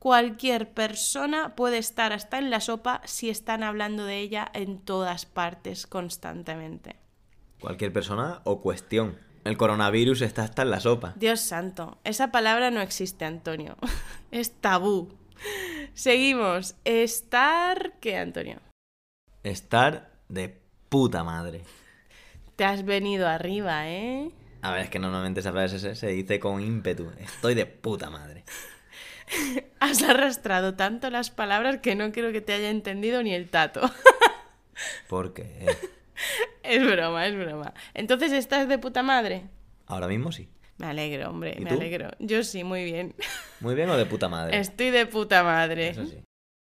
Cualquier 0.00 0.74
persona 0.74 1.54
puede 1.54 1.78
estar 1.78 2.12
hasta 2.12 2.38
en 2.38 2.50
la 2.50 2.60
sopa 2.60 3.00
si 3.04 3.30
están 3.30 3.62
hablando 3.62 4.04
de 4.04 4.18
ella 4.18 4.50
en 4.54 4.80
todas 4.80 5.24
partes 5.24 5.86
constantemente. 5.86 6.96
Cualquier 7.60 7.92
persona 7.92 8.40
o 8.42 8.60
cuestión. 8.60 9.18
El 9.44 9.56
coronavirus 9.56 10.22
está 10.22 10.42
hasta 10.42 10.62
en 10.62 10.70
la 10.70 10.80
sopa. 10.80 11.14
Dios 11.16 11.40
santo, 11.40 11.98
esa 12.02 12.32
palabra 12.32 12.72
no 12.72 12.80
existe, 12.80 13.24
Antonio. 13.24 13.76
es 14.32 14.52
tabú. 14.60 15.08
Seguimos. 15.94 16.74
Estar... 16.84 17.94
¿Qué, 18.00 18.18
Antonio? 18.18 18.60
Estar 19.44 20.12
de 20.28 20.60
puta 20.88 21.24
madre. 21.24 21.62
Te 22.56 22.64
has 22.64 22.84
venido 22.84 23.28
arriba, 23.28 23.88
¿eh? 23.88 24.30
A 24.62 24.72
ver, 24.72 24.82
es 24.82 24.90
que 24.90 24.98
normalmente 24.98 25.40
esa 25.40 25.52
frase 25.52 25.78
se, 25.78 25.94
se 25.94 26.08
dice 26.08 26.40
con 26.40 26.60
ímpetu. 26.60 27.10
Estoy 27.18 27.54
de 27.54 27.66
puta 27.66 28.10
madre. 28.10 28.44
Has 29.80 30.02
arrastrado 30.02 30.74
tanto 30.74 31.10
las 31.10 31.30
palabras 31.30 31.78
que 31.78 31.94
no 31.94 32.10
creo 32.12 32.32
que 32.32 32.40
te 32.40 32.54
haya 32.54 32.70
entendido 32.70 33.22
ni 33.22 33.34
el 33.34 33.48
tato. 33.48 33.82
Porque 35.08 35.66
es 36.62 36.84
broma, 36.86 37.26
es 37.26 37.36
broma. 37.36 37.74
Entonces, 37.94 38.32
¿estás 38.32 38.68
de 38.68 38.78
puta 38.78 39.02
madre? 39.02 39.44
ahora 39.86 40.06
mismo 40.06 40.32
sí. 40.32 40.48
Me 40.76 40.86
alegro, 40.86 41.30
hombre, 41.30 41.56
¿Y 41.58 41.62
me 41.62 41.70
tú? 41.70 41.76
alegro. 41.76 42.10
Yo 42.20 42.44
sí, 42.44 42.62
muy 42.62 42.84
bien. 42.84 43.14
Muy 43.60 43.74
bien 43.74 43.90
o 43.90 43.96
de 43.96 44.06
puta 44.06 44.28
madre. 44.28 44.58
Estoy 44.58 44.90
de 44.90 45.06
puta 45.06 45.42
madre. 45.42 45.88
Eso 45.88 46.06
sí. 46.06 46.18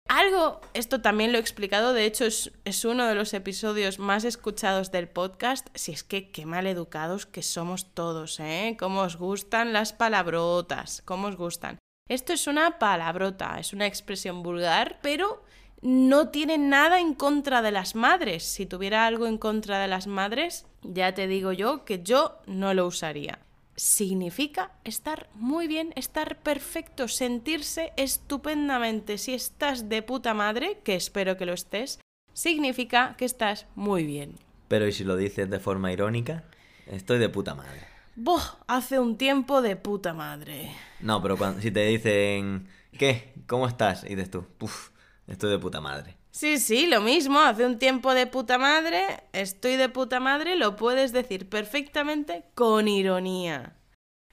Algo, 0.09 0.61
esto 0.73 1.01
también 1.01 1.33
lo 1.33 1.39
he 1.39 1.41
explicado, 1.41 1.93
de 1.93 2.05
hecho 2.05 2.25
es, 2.25 2.85
uno 2.85 3.07
de 3.07 3.17
los 3.17 3.35
episodios 3.35 3.99
más 3.99 4.25
escuchados 4.25 4.93
del 4.93 5.09
podcast. 5.09 5.67
Si 5.75 5.93
es 5.93 6.05
que 6.05 6.31
qué 6.31 6.47
mal 6.47 6.67
educados 6.69 7.27
que 7.27 7.43
somos 7.43 7.93
todos, 7.93 8.39
¿eh? 8.39 8.77
Cómo 8.79 9.01
os 9.01 9.17
gustan 9.17 9.73
las 9.73 9.93
palabrotas, 9.93 11.03
cómo 11.05 11.27
os 11.27 11.37
gustan. 11.37 11.79
Esto 12.09 12.33
es 12.33 12.47
una 12.47 12.79
palabrota, 12.79 13.59
es 13.59 13.73
una 13.73 13.87
expresión 13.87 14.45
vulgar, 14.45 15.01
pero 15.03 15.43
no 15.83 16.29
tiene 16.29 16.57
nada 16.57 17.01
en 17.01 17.15
contra 17.15 17.61
de 17.61 17.73
las 17.73 17.97
madres. 17.97 18.45
Si 18.45 18.65
tuviera 18.65 19.07
algo 19.07 19.27
en 19.27 19.39
contra 19.39 19.81
de 19.81 19.89
las 19.89 20.07
madres, 20.07 20.67
ya 20.83 21.15
te 21.15 21.27
digo 21.27 21.51
yo 21.51 21.85
que 21.85 22.05
yo 22.05 22.39
no 22.47 22.75
lo 22.75 22.87
usaría 22.87 23.41
significa 23.77 24.73
estar 24.85 25.29
muy 25.35 25.67
bien, 25.69 25.93
estar 25.97 26.39
perfecto, 26.41 27.09
sentirse 27.09 27.93
estupendamente. 27.97 29.19
Si 29.19 29.35
estás 29.35 29.89
de 29.89 30.03
puta 30.03 30.35
madre, 30.35 30.81
que 30.83 30.95
espero 30.95 31.37
que 31.37 31.47
lo 31.47 31.53
estés, 31.53 32.01
significa 32.33 33.15
que 33.17 33.25
estás 33.25 33.67
muy 33.75 34.05
bien. 34.05 34.39
Pero 34.69 34.89
¿y 34.89 34.93
si 34.93 35.05
lo 35.05 35.17
dices 35.17 35.49
de 35.49 35.61
forma 35.61 35.93
irónica? 35.93 36.45
Estoy 36.87 37.19
de 37.19 37.29
puta 37.29 37.55
madre. 37.55 37.81
Boh, 38.17 38.41
hace 38.67 38.99
un 38.99 39.19
tiempo 39.19 39.61
de 39.63 39.77
puta 39.77 40.15
madre. 40.15 40.73
No, 41.01 41.21
pero 41.21 41.37
cuando, 41.37 41.61
si 41.61 41.71
te 41.71 41.85
dicen, 41.87 42.69
¿qué? 42.99 43.35
¿Cómo 43.47 43.69
estás? 43.69 44.05
Y 44.05 44.09
dices 44.15 44.31
tú, 44.31 44.47
puf, 44.59 44.91
estoy 45.27 45.51
de 45.51 45.59
puta 45.59 45.81
madre. 45.81 46.16
Sí, 46.37 46.59
sí, 46.59 46.87
lo 46.87 47.01
mismo, 47.01 47.41
hace 47.41 47.65
un 47.65 47.79
tiempo 47.79 48.13
de 48.13 48.27
puta 48.27 48.59
madre, 48.59 49.23
estoy 49.33 49.77
de 49.77 49.89
puta 49.89 50.21
madre, 50.21 50.55
lo 50.55 50.77
puedes 50.77 51.13
decir 51.13 51.49
perfectamente 51.49 52.45
con 52.55 52.89
ironía. 52.89 53.79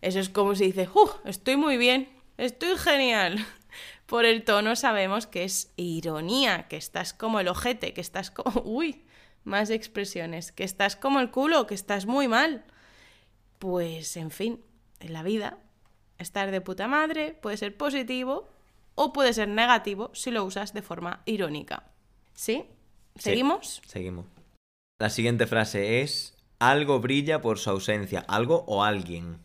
Eso 0.02 0.20
es 0.20 0.28
como 0.28 0.54
si 0.54 0.66
dices, 0.66 0.90
¡uh! 0.94 1.10
Estoy 1.24 1.56
muy 1.56 1.78
bien, 1.78 2.10
estoy 2.36 2.76
genial. 2.76 3.38
Por 4.06 4.26
el 4.26 4.44
tono 4.44 4.76
sabemos 4.76 5.28
que 5.28 5.46
es 5.46 5.72
ironía, 5.78 6.68
que 6.68 6.76
estás 6.76 7.14
como 7.14 7.40
el 7.40 7.48
ojete, 7.48 7.94
que 7.94 8.02
estás 8.02 8.32
como... 8.32 8.62
¡Uy! 8.66 9.06
Más 9.46 9.70
expresiones, 9.70 10.52
que 10.52 10.66
estás 10.66 10.98
como 10.98 11.22
el 11.22 11.32
culo, 11.32 11.68
que 11.68 11.74
estás 11.74 12.06
muy 12.06 12.28
mal. 12.28 12.66
Pues, 13.60 14.18
en 14.18 14.30
fin, 14.30 14.62
en 15.00 15.14
la 15.14 15.24
vida, 15.24 15.58
estar 16.18 16.52
de 16.52 16.60
puta 16.60 16.90
madre 16.90 17.34
puede 17.34 17.56
ser 17.56 17.78
positivo 17.78 18.50
o 18.96 19.14
puede 19.14 19.32
ser 19.32 19.48
negativo 19.48 20.12
si 20.14 20.32
lo 20.32 20.44
usas 20.44 20.74
de 20.74 20.82
forma 20.82 21.22
irónica. 21.26 21.93
¿Sí? 22.34 22.66
¿Seguimos? 23.16 23.82
Sí, 23.84 23.90
seguimos. 23.90 24.26
La 25.00 25.10
siguiente 25.10 25.48
frase 25.48 26.02
es, 26.02 26.34
algo 26.60 27.00
brilla 27.00 27.42
por 27.42 27.60
su 27.60 27.70
ausencia, 27.70 28.24
algo 28.28 28.64
o 28.68 28.84
alguien. 28.84 29.40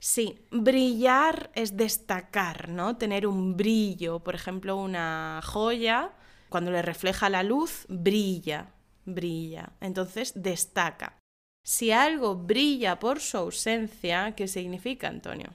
Sí, 0.00 0.38
brillar 0.50 1.50
es 1.54 1.76
destacar, 1.76 2.68
¿no? 2.68 2.96
Tener 2.96 3.26
un 3.26 3.56
brillo, 3.56 4.20
por 4.20 4.34
ejemplo, 4.34 4.76
una 4.76 5.40
joya, 5.42 6.12
cuando 6.48 6.70
le 6.70 6.82
refleja 6.82 7.30
la 7.30 7.42
luz, 7.42 7.86
brilla, 7.88 8.74
brilla. 9.04 9.72
Entonces, 9.80 10.32
destaca. 10.36 11.18
Si 11.64 11.90
algo 11.90 12.36
brilla 12.36 12.98
por 12.98 13.20
su 13.20 13.38
ausencia, 13.38 14.34
¿qué 14.36 14.46
significa, 14.46 15.08
Antonio? 15.08 15.48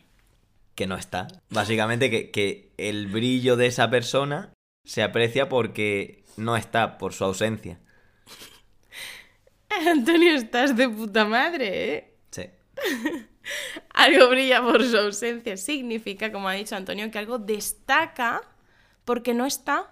Que 0.74 0.88
no 0.88 0.96
está. 0.96 1.28
Básicamente 1.50 2.10
que, 2.10 2.32
que 2.32 2.74
el 2.78 3.08
brillo 3.08 3.56
de 3.56 3.68
esa 3.68 3.90
persona 3.90 4.52
se 4.84 5.04
aprecia 5.04 5.48
porque 5.48 6.19
no 6.38 6.56
está, 6.56 6.98
por 6.98 7.14
su 7.14 7.24
ausencia. 7.24 7.80
Antonio, 9.88 10.36
estás 10.36 10.76
de 10.76 10.90
puta 10.90 11.26
madre, 11.26 11.96
¿eh? 11.96 12.14
Sí. 12.32 12.50
Algo 13.94 14.30
brilla 14.30 14.62
por 14.62 14.84
su 14.84 14.98
ausencia. 14.98 15.58
Significa, 15.58 16.32
como 16.32 16.50
ha 16.50 16.54
dicho 16.54 16.76
Antonio, 16.76 17.10
que 17.12 17.20
algo 17.20 17.38
destaca 17.40 18.42
porque 19.06 19.34
no 19.34 19.46
está. 19.46 19.92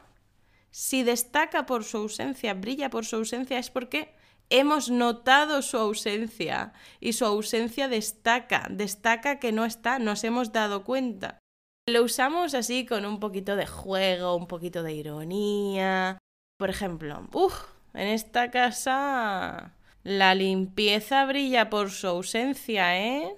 Si 0.69 1.03
destaca 1.03 1.65
por 1.65 1.83
su 1.83 1.97
ausencia, 1.97 2.53
brilla 2.53 2.89
por 2.89 3.05
su 3.05 3.15
ausencia, 3.15 3.57
es 3.57 3.71
porque 3.71 4.13
hemos 4.49 4.89
notado 4.89 5.61
su 5.61 5.77
ausencia. 5.77 6.73
Y 6.99 7.13
su 7.13 7.25
ausencia 7.25 7.87
destaca. 7.87 8.67
Destaca 8.69 9.39
que 9.39 9.51
no 9.51 9.65
está. 9.65 9.99
Nos 9.99 10.23
hemos 10.23 10.51
dado 10.51 10.83
cuenta. 10.83 11.39
Lo 11.87 12.03
usamos 12.03 12.53
así 12.53 12.85
con 12.85 13.05
un 13.05 13.19
poquito 13.19 13.55
de 13.55 13.65
juego, 13.65 14.35
un 14.35 14.47
poquito 14.47 14.83
de 14.83 14.93
ironía. 14.93 16.17
Por 16.57 16.69
ejemplo, 16.69 17.27
uff, 17.33 17.65
en 17.93 18.07
esta 18.07 18.49
casa 18.51 19.73
la 20.03 20.35
limpieza 20.35 21.25
brilla 21.25 21.69
por 21.69 21.91
su 21.91 22.07
ausencia, 22.07 22.97
¿eh? 22.99 23.35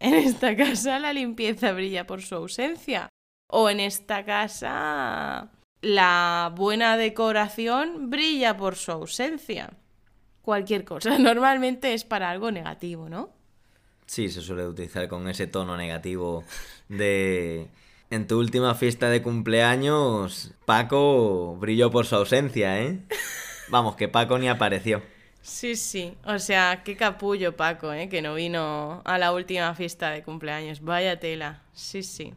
En 0.00 0.14
esta 0.14 0.56
casa 0.56 0.98
la 0.98 1.12
limpieza 1.12 1.72
brilla 1.72 2.06
por 2.06 2.22
su 2.22 2.34
ausencia. 2.34 3.08
O 3.48 3.70
en 3.70 3.80
esta 3.80 4.24
casa 4.24 5.50
la 5.80 6.52
buena 6.56 6.96
decoración 6.96 8.10
brilla 8.10 8.56
por 8.56 8.76
su 8.76 8.92
ausencia. 8.92 9.70
Cualquier 10.42 10.84
cosa. 10.84 11.18
Normalmente 11.20 11.94
es 11.94 12.04
para 12.04 12.30
algo 12.30 12.50
negativo, 12.50 13.08
¿no? 13.08 13.30
Sí, 14.06 14.28
se 14.28 14.40
suele 14.40 14.66
utilizar 14.66 15.08
con 15.08 15.28
ese 15.28 15.46
tono 15.46 15.76
negativo 15.76 16.44
de... 16.88 17.68
En 18.08 18.28
tu 18.28 18.38
última 18.38 18.74
fiesta 18.74 19.10
de 19.10 19.20
cumpleaños, 19.20 20.52
Paco 20.64 21.56
brilló 21.56 21.90
por 21.90 22.06
su 22.06 22.14
ausencia, 22.14 22.80
¿eh? 22.80 23.00
Vamos, 23.68 23.96
que 23.96 24.08
Paco 24.08 24.38
ni 24.38 24.48
apareció. 24.48 25.02
Sí, 25.42 25.76
sí. 25.76 26.14
O 26.24 26.38
sea, 26.38 26.82
qué 26.84 26.96
capullo 26.96 27.56
Paco, 27.56 27.92
¿eh? 27.92 28.08
Que 28.08 28.22
no 28.22 28.34
vino 28.34 29.02
a 29.04 29.18
la 29.18 29.32
última 29.32 29.74
fiesta 29.74 30.10
de 30.10 30.22
cumpleaños. 30.22 30.80
Vaya 30.80 31.18
tela. 31.18 31.62
Sí, 31.72 32.02
sí. 32.02 32.32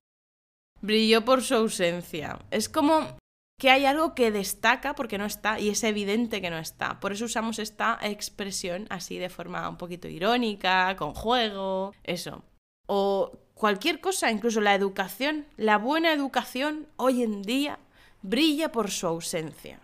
Brilló 0.81 1.25
por 1.25 1.43
su 1.43 1.55
ausencia. 1.55 2.39
Es 2.49 2.69
como 2.69 3.17
que 3.59 3.69
hay 3.69 3.85
algo 3.85 4.15
que 4.15 4.31
destaca 4.31 4.95
porque 4.95 5.17
no 5.17 5.25
está 5.25 5.59
y 5.59 5.69
es 5.69 5.83
evidente 5.83 6.41
que 6.41 6.49
no 6.49 6.57
está. 6.57 6.99
Por 6.99 7.11
eso 7.11 7.25
usamos 7.25 7.59
esta 7.59 7.99
expresión 8.01 8.87
así 8.89 9.17
de 9.17 9.29
forma 9.29 9.67
un 9.69 9.77
poquito 9.77 10.07
irónica, 10.07 10.95
con 10.95 11.13
juego, 11.13 11.93
eso. 12.03 12.43
O 12.87 13.37
cualquier 13.59 13.99
cosa, 13.99 14.31
incluso 14.31 14.61
la 14.61 14.73
educación. 14.73 15.45
La 15.57 15.77
buena 15.77 16.13
educación 16.13 16.87
hoy 16.95 17.23
en 17.23 17.41
día 17.43 17.77
brilla 18.21 18.71
por 18.71 18.89
su 18.89 19.05
ausencia. 19.05 19.79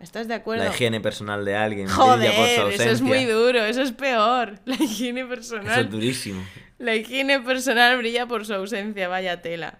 ¿Estás 0.00 0.26
de 0.26 0.34
acuerdo? 0.34 0.64
La 0.64 0.70
higiene 0.70 1.00
personal 1.00 1.44
de 1.44 1.54
alguien 1.54 1.86
Joder, 1.86 2.30
brilla 2.30 2.36
por 2.36 2.48
su 2.48 2.60
ausencia. 2.62 2.84
eso 2.86 2.94
es 2.94 3.02
muy 3.02 3.24
duro, 3.24 3.64
eso 3.64 3.82
es 3.82 3.92
peor. 3.92 4.58
La 4.64 4.74
higiene 4.74 5.26
personal. 5.26 5.70
Eso 5.72 5.80
es 5.80 5.90
durísimo. 5.90 6.42
La 6.78 6.96
higiene 6.96 7.40
personal 7.40 7.96
brilla 7.98 8.26
por 8.26 8.44
su 8.44 8.54
ausencia, 8.54 9.08
vaya 9.08 9.40
tela. 9.42 9.78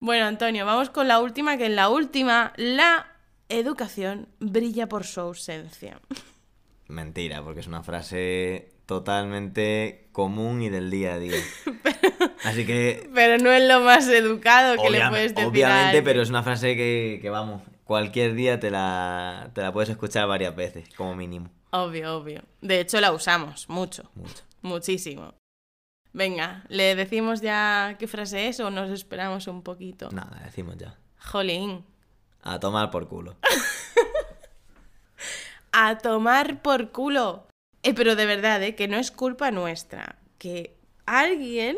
Bueno, 0.00 0.24
Antonio, 0.24 0.64
vamos 0.64 0.88
con 0.88 1.08
la 1.08 1.20
última, 1.20 1.58
que 1.58 1.66
en 1.66 1.76
la 1.76 1.90
última, 1.90 2.52
la 2.56 3.12
educación 3.48 4.28
brilla 4.38 4.88
por 4.88 5.04
su 5.04 5.20
ausencia. 5.20 6.00
Mentira, 6.88 7.42
porque 7.42 7.60
es 7.60 7.66
una 7.66 7.82
frase 7.82 8.75
totalmente 8.86 10.08
común 10.12 10.62
y 10.62 10.70
del 10.70 10.90
día 10.90 11.14
a 11.14 11.18
día. 11.18 11.36
Así 12.44 12.64
que, 12.64 13.10
Pero 13.14 13.38
no 13.38 13.52
es 13.52 13.68
lo 13.68 13.80
más 13.80 14.08
educado 14.08 14.80
que 14.80 14.90
le 14.90 15.06
puedes 15.08 15.34
decir 15.34 15.44
a 15.44 15.48
obviamente, 15.48 16.02
pero 16.02 16.22
es 16.22 16.30
una 16.30 16.42
frase 16.42 16.76
que, 16.76 17.18
que, 17.20 17.28
vamos, 17.28 17.62
cualquier 17.84 18.34
día 18.34 18.60
te 18.60 18.70
la, 18.70 19.50
te 19.52 19.62
la 19.62 19.72
puedes 19.72 19.90
escuchar 19.90 20.28
varias 20.28 20.54
veces, 20.54 20.88
como 20.96 21.14
mínimo. 21.14 21.50
Obvio, 21.70 22.16
obvio. 22.16 22.42
De 22.60 22.80
hecho, 22.80 23.00
la 23.00 23.12
usamos 23.12 23.68
mucho. 23.68 24.10
Mucho. 24.14 24.44
Muchísimo. 24.62 25.34
Venga, 26.12 26.64
¿le 26.68 26.94
decimos 26.94 27.42
ya 27.42 27.96
qué 27.98 28.06
frase 28.06 28.48
es 28.48 28.60
o 28.60 28.70
nos 28.70 28.90
esperamos 28.90 29.48
un 29.48 29.62
poquito? 29.62 30.08
Nada, 30.12 30.40
decimos 30.44 30.76
ya. 30.78 30.96
Jolín. 31.18 31.84
A 32.42 32.58
tomar 32.58 32.90
por 32.90 33.08
culo. 33.08 33.36
A 35.72 35.98
tomar 35.98 36.62
por 36.62 36.90
culo. 36.90 37.46
Eh, 37.86 37.94
pero 37.94 38.16
de 38.16 38.26
verdad, 38.26 38.62
¿eh? 38.62 38.74
que 38.74 38.88
no 38.88 38.96
es 38.98 39.10
culpa 39.10 39.50
nuestra. 39.50 40.16
Que 40.38 40.74
alguien, 41.06 41.76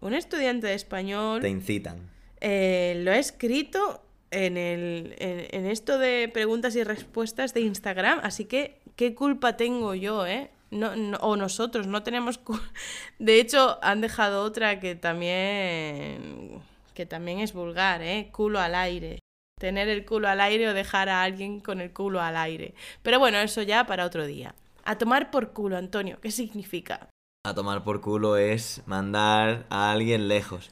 un 0.00 0.14
estudiante 0.14 0.66
de 0.66 0.74
español, 0.74 1.40
Te 1.40 1.48
incitan. 1.48 2.10
eh, 2.40 2.94
lo 3.04 3.10
ha 3.12 3.18
escrito 3.18 4.02
en, 4.30 4.56
el, 4.56 5.14
en, 5.18 5.46
en 5.50 5.66
esto 5.70 5.98
de 5.98 6.30
preguntas 6.32 6.74
y 6.76 6.82
respuestas 6.84 7.52
de 7.54 7.60
Instagram. 7.60 8.20
Así 8.22 8.46
que, 8.46 8.80
¿qué 8.96 9.14
culpa 9.14 9.56
tengo 9.56 9.94
yo, 9.94 10.26
eh? 10.26 10.50
No, 10.70 10.96
no- 10.96 11.18
o 11.18 11.36
nosotros, 11.36 11.86
no 11.86 12.02
tenemos 12.02 12.38
culpa. 12.38 12.64
De 13.18 13.38
hecho, 13.40 13.78
han 13.82 14.00
dejado 14.00 14.42
otra 14.42 14.80
que 14.80 14.94
también, 14.94 16.60
que 16.94 17.06
también 17.06 17.40
es 17.40 17.52
vulgar, 17.52 18.02
¿eh? 18.02 18.28
Culo 18.32 18.58
al 18.60 18.74
aire. 18.74 19.18
Tener 19.60 19.88
el 19.88 20.04
culo 20.04 20.28
al 20.28 20.40
aire 20.40 20.68
o 20.68 20.74
dejar 20.74 21.08
a 21.08 21.22
alguien 21.22 21.60
con 21.60 21.80
el 21.80 21.92
culo 21.92 22.20
al 22.20 22.36
aire. 22.36 22.74
Pero 23.02 23.18
bueno, 23.18 23.38
eso 23.38 23.62
ya 23.62 23.84
para 23.86 24.06
otro 24.06 24.26
día. 24.26 24.54
A 24.84 24.98
tomar 24.98 25.30
por 25.30 25.52
culo, 25.52 25.76
Antonio. 25.76 26.18
¿Qué 26.20 26.30
significa? 26.30 27.08
A 27.44 27.54
tomar 27.54 27.84
por 27.84 28.00
culo 28.00 28.36
es 28.36 28.82
mandar 28.86 29.66
a 29.70 29.92
alguien 29.92 30.28
lejos. 30.28 30.70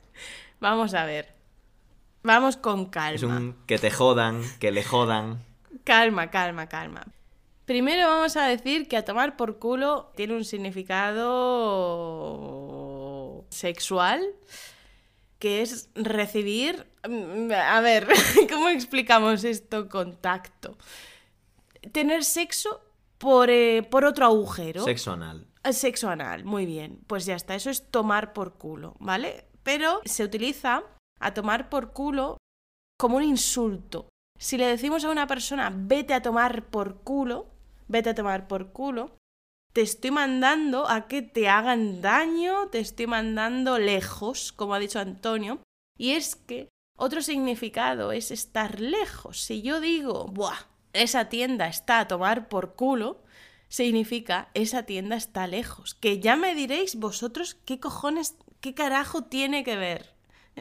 Vamos 0.60 0.94
a 0.94 1.04
ver. 1.04 1.34
Vamos 2.22 2.56
con 2.56 2.86
calma. 2.86 3.14
Es 3.14 3.22
un 3.22 3.56
que 3.66 3.78
te 3.78 3.90
jodan, 3.90 4.42
que 4.58 4.70
le 4.72 4.82
jodan. 4.82 5.44
Calma, 5.84 6.30
calma, 6.30 6.68
calma. 6.68 7.04
Primero 7.64 8.08
vamos 8.08 8.36
a 8.36 8.46
decir 8.46 8.88
que 8.88 8.96
a 8.96 9.04
tomar 9.04 9.36
por 9.36 9.58
culo 9.58 10.10
tiene 10.16 10.34
un 10.34 10.44
significado 10.44 11.28
sexual, 13.50 14.24
que 15.38 15.62
es 15.62 15.90
recibir... 15.94 16.86
mm, 17.06 17.52
A 17.52 17.80
ver, 17.82 18.08
¿cómo 18.50 18.70
explicamos 18.70 19.44
esto 19.44 19.88
con 19.88 20.16
tacto? 20.16 20.76
Tener 21.92 22.24
sexo 22.24 22.80
por, 23.18 23.50
eh, 23.50 23.82
por 23.82 24.04
otro 24.04 24.24
agujero. 24.24 24.84
Sexo 24.84 25.12
anal. 25.12 25.46
Eh, 25.64 25.72
Sexo 25.72 26.08
anal, 26.08 26.44
muy 26.44 26.66
bien. 26.66 27.00
Pues 27.06 27.26
ya 27.26 27.34
está, 27.34 27.54
eso 27.54 27.70
es 27.70 27.90
tomar 27.90 28.32
por 28.32 28.54
culo, 28.54 28.94
¿vale? 29.00 29.46
Pero 29.62 30.00
se 30.04 30.24
utiliza 30.24 30.84
a 31.20 31.34
tomar 31.34 31.68
por 31.68 31.92
culo 31.92 32.38
como 32.98 33.16
un 33.16 33.24
insulto. 33.24 34.08
Si 34.38 34.56
le 34.56 34.66
decimos 34.66 35.04
a 35.04 35.10
una 35.10 35.26
persona, 35.26 35.72
vete 35.74 36.14
a 36.14 36.22
tomar 36.22 36.66
por 36.66 37.00
culo, 37.02 37.50
vete 37.88 38.10
a 38.10 38.14
tomar 38.14 38.46
por 38.46 38.72
culo, 38.72 39.16
te 39.72 39.82
estoy 39.82 40.10
mandando 40.10 40.88
a 40.88 41.08
que 41.08 41.22
te 41.22 41.48
hagan 41.48 42.00
daño, 42.00 42.68
te 42.68 42.78
estoy 42.78 43.06
mandando 43.06 43.78
lejos, 43.78 44.52
como 44.52 44.74
ha 44.74 44.78
dicho 44.78 45.00
Antonio. 45.00 45.60
Y 45.96 46.12
es 46.12 46.36
que 46.36 46.68
otro 46.96 47.22
significado 47.22 48.12
es 48.12 48.30
estar 48.30 48.80
lejos. 48.80 49.40
Si 49.40 49.62
yo 49.62 49.80
digo, 49.80 50.26
buah, 50.26 50.66
esa 50.92 51.28
tienda 51.28 51.68
está 51.68 52.00
a 52.00 52.08
tomar 52.08 52.48
por 52.48 52.74
culo, 52.74 53.22
significa 53.68 54.48
esa 54.54 54.84
tienda 54.84 55.16
está 55.16 55.46
lejos. 55.46 55.94
Que 55.94 56.20
ya 56.20 56.36
me 56.36 56.54
diréis 56.54 56.96
vosotros 56.96 57.54
qué 57.64 57.80
cojones, 57.80 58.36
qué 58.60 58.74
carajo 58.74 59.24
tiene 59.24 59.64
que 59.64 59.76
ver 59.76 60.14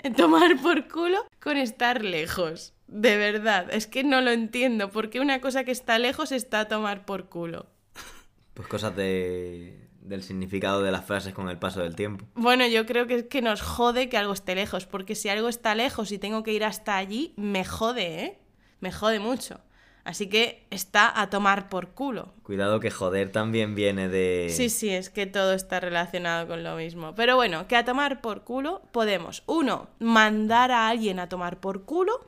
tomar 0.17 0.61
por 0.61 0.87
culo 0.87 1.25
con 1.39 1.57
estar 1.57 2.03
lejos. 2.03 2.73
De 2.87 3.17
verdad, 3.17 3.67
es 3.71 3.87
que 3.87 4.03
no 4.03 4.21
lo 4.21 4.31
entiendo. 4.31 4.91
porque 4.91 5.19
una 5.19 5.41
cosa 5.41 5.63
que 5.63 5.71
está 5.71 5.99
lejos 5.99 6.31
está 6.31 6.61
a 6.61 6.67
tomar 6.67 7.05
por 7.05 7.29
culo? 7.29 7.67
Pues 8.53 8.67
cosas 8.67 8.95
de, 8.95 9.87
del 10.01 10.23
significado 10.23 10.81
de 10.81 10.91
las 10.91 11.05
frases 11.05 11.33
con 11.33 11.49
el 11.49 11.59
paso 11.59 11.81
del 11.81 11.95
tiempo. 11.95 12.25
Bueno, 12.33 12.65
yo 12.65 12.85
creo 12.85 13.05
que 13.05 13.15
es 13.15 13.23
que 13.23 13.41
nos 13.41 13.61
jode 13.61 14.09
que 14.09 14.17
algo 14.17 14.33
esté 14.33 14.55
lejos, 14.55 14.85
porque 14.85 15.15
si 15.15 15.29
algo 15.29 15.49
está 15.49 15.75
lejos 15.75 16.11
y 16.11 16.17
tengo 16.17 16.43
que 16.43 16.53
ir 16.53 16.63
hasta 16.63 16.97
allí, 16.97 17.33
me 17.35 17.65
jode, 17.65 18.23
¿eh? 18.23 18.39
Me 18.79 18.91
jode 18.91 19.19
mucho. 19.19 19.59
Así 20.07 20.29
que 20.29 20.65
está 20.69 21.19
a 21.21 21.29
tomar 21.29 21.67
por 21.67 21.89
culo. 21.89 22.33
Cuidado 22.43 22.79
que 22.79 22.89
joder 22.91 23.29
también 23.29 23.75
viene 23.75 24.07
de... 24.07 24.47
Sí, 24.55 24.69
sí, 24.69 24.89
es 24.89 25.09
que 25.09 25.25
todo 25.25 25.51
está 25.53 25.81
relacionado 25.81 26.47
con 26.47 26.63
lo 26.63 26.77
mismo. 26.77 27.13
Pero 27.13 27.35
bueno, 27.35 27.67
que 27.67 27.75
a 27.75 27.83
tomar 27.83 28.21
por 28.21 28.43
culo 28.45 28.81
podemos, 28.93 29.43
uno, 29.47 29.89
mandar 29.99 30.71
a 30.71 30.87
alguien 30.87 31.19
a 31.19 31.27
tomar 31.27 31.59
por 31.59 31.83
culo, 31.83 32.25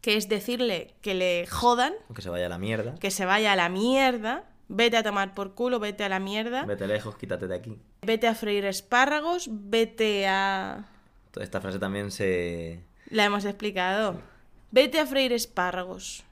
que 0.00 0.16
es 0.16 0.30
decirle 0.30 0.94
que 1.02 1.14
le 1.14 1.46
jodan, 1.46 1.92
Que 2.14 2.22
se 2.22 2.30
vaya 2.30 2.46
a 2.46 2.48
la 2.48 2.56
mierda. 2.58 2.94
que 2.94 3.10
se 3.10 3.26
vaya 3.26 3.52
a 3.52 3.56
la 3.56 3.68
mierda, 3.68 4.44
vete 4.68 4.96
a 4.96 5.02
tomar 5.02 5.34
por 5.34 5.54
culo, 5.54 5.78
vete 5.78 6.04
a 6.04 6.08
la 6.08 6.20
mierda, 6.20 6.64
Vete 6.64 6.86
lejos, 6.86 7.16
quítate 7.16 7.46
de 7.48 7.54
aquí. 7.54 7.78
vete 8.00 8.28
a 8.28 8.34
freír 8.34 8.64
espárragos, 8.64 9.46
vete 9.50 10.26
a... 10.26 10.86
Toda 11.32 11.44
esta 11.44 11.60
frase 11.60 11.78
también 11.78 12.10
se... 12.10 12.80
La 13.10 13.26
hemos 13.26 13.44
explicado. 13.44 14.22
Vete 14.70 14.98
a 15.00 15.04
freír 15.04 15.34
espárragos, 15.34 16.24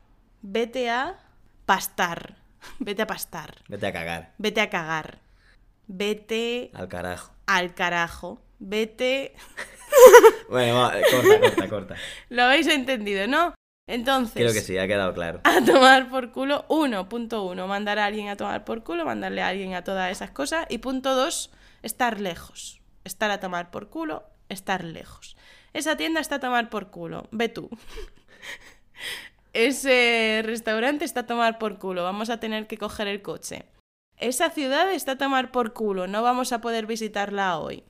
vete 0.42 0.90
a 0.90 1.18
pastar, 1.66 2.36
vete 2.78 3.02
a 3.02 3.06
pastar, 3.06 3.62
Vete 3.68 3.86
a 3.86 3.92
cagar. 3.92 4.34
vete 4.38 4.60
a 4.60 4.70
cagar, 4.70 5.18
vete 5.86 6.70
Al 6.74 6.88
carajo. 6.88 7.32
al 7.46 7.74
carajo, 7.74 8.42
vete... 8.58 9.34
Bueno, 10.48 10.76
va, 10.80 10.92
corta, 11.10 11.40
corta, 11.40 11.68
corta. 11.68 11.94
Lo 12.28 12.44
habéis 12.44 12.66
entendido, 12.68 13.26
¿no? 13.26 13.54
Entonces, 13.86 14.34
Creo 14.34 14.52
que 14.52 14.60
sí, 14.60 14.78
ha 14.78 14.86
quedado 14.86 15.12
claro. 15.12 15.40
a 15.44 15.62
tomar 15.64 16.08
por 16.08 16.30
culo, 16.30 16.64
uno, 16.68 17.08
punto 17.08 17.42
uno, 17.44 17.66
mandar 17.66 17.98
a 17.98 18.04
alguien 18.06 18.28
a 18.28 18.36
tomar 18.36 18.64
por 18.64 18.84
culo, 18.84 19.04
mandarle 19.04 19.42
a 19.42 19.48
alguien 19.48 19.74
a 19.74 19.82
todas 19.82 20.10
esas 20.12 20.30
cosas. 20.30 20.66
Y 20.68 20.78
punto 20.78 21.14
dos, 21.14 21.50
estar 21.82 22.20
lejos. 22.20 22.80
Estar 23.04 23.30
a 23.30 23.40
tomar 23.40 23.70
por 23.70 23.88
culo, 23.88 24.24
estar 24.48 24.84
lejos. 24.84 25.36
Esa 25.72 25.96
tienda 25.96 26.20
está 26.20 26.36
a 26.36 26.40
tomar 26.40 26.70
por 26.70 26.90
culo, 26.90 27.28
ve 27.32 27.48
tú. 27.48 27.68
Ese 29.52 30.42
restaurante 30.44 31.04
está 31.04 31.20
a 31.20 31.26
tomar 31.26 31.58
por 31.58 31.78
culo, 31.78 32.04
vamos 32.04 32.30
a 32.30 32.40
tener 32.40 32.66
que 32.66 32.78
coger 32.78 33.08
el 33.08 33.22
coche. 33.22 33.64
Esa 34.16 34.50
ciudad 34.50 34.90
está 34.92 35.12
a 35.12 35.18
tomar 35.18 35.50
por 35.50 35.72
culo, 35.72 36.06
no 36.06 36.22
vamos 36.22 36.52
a 36.52 36.60
poder 36.60 36.86
visitarla 36.86 37.58
hoy. 37.58 37.84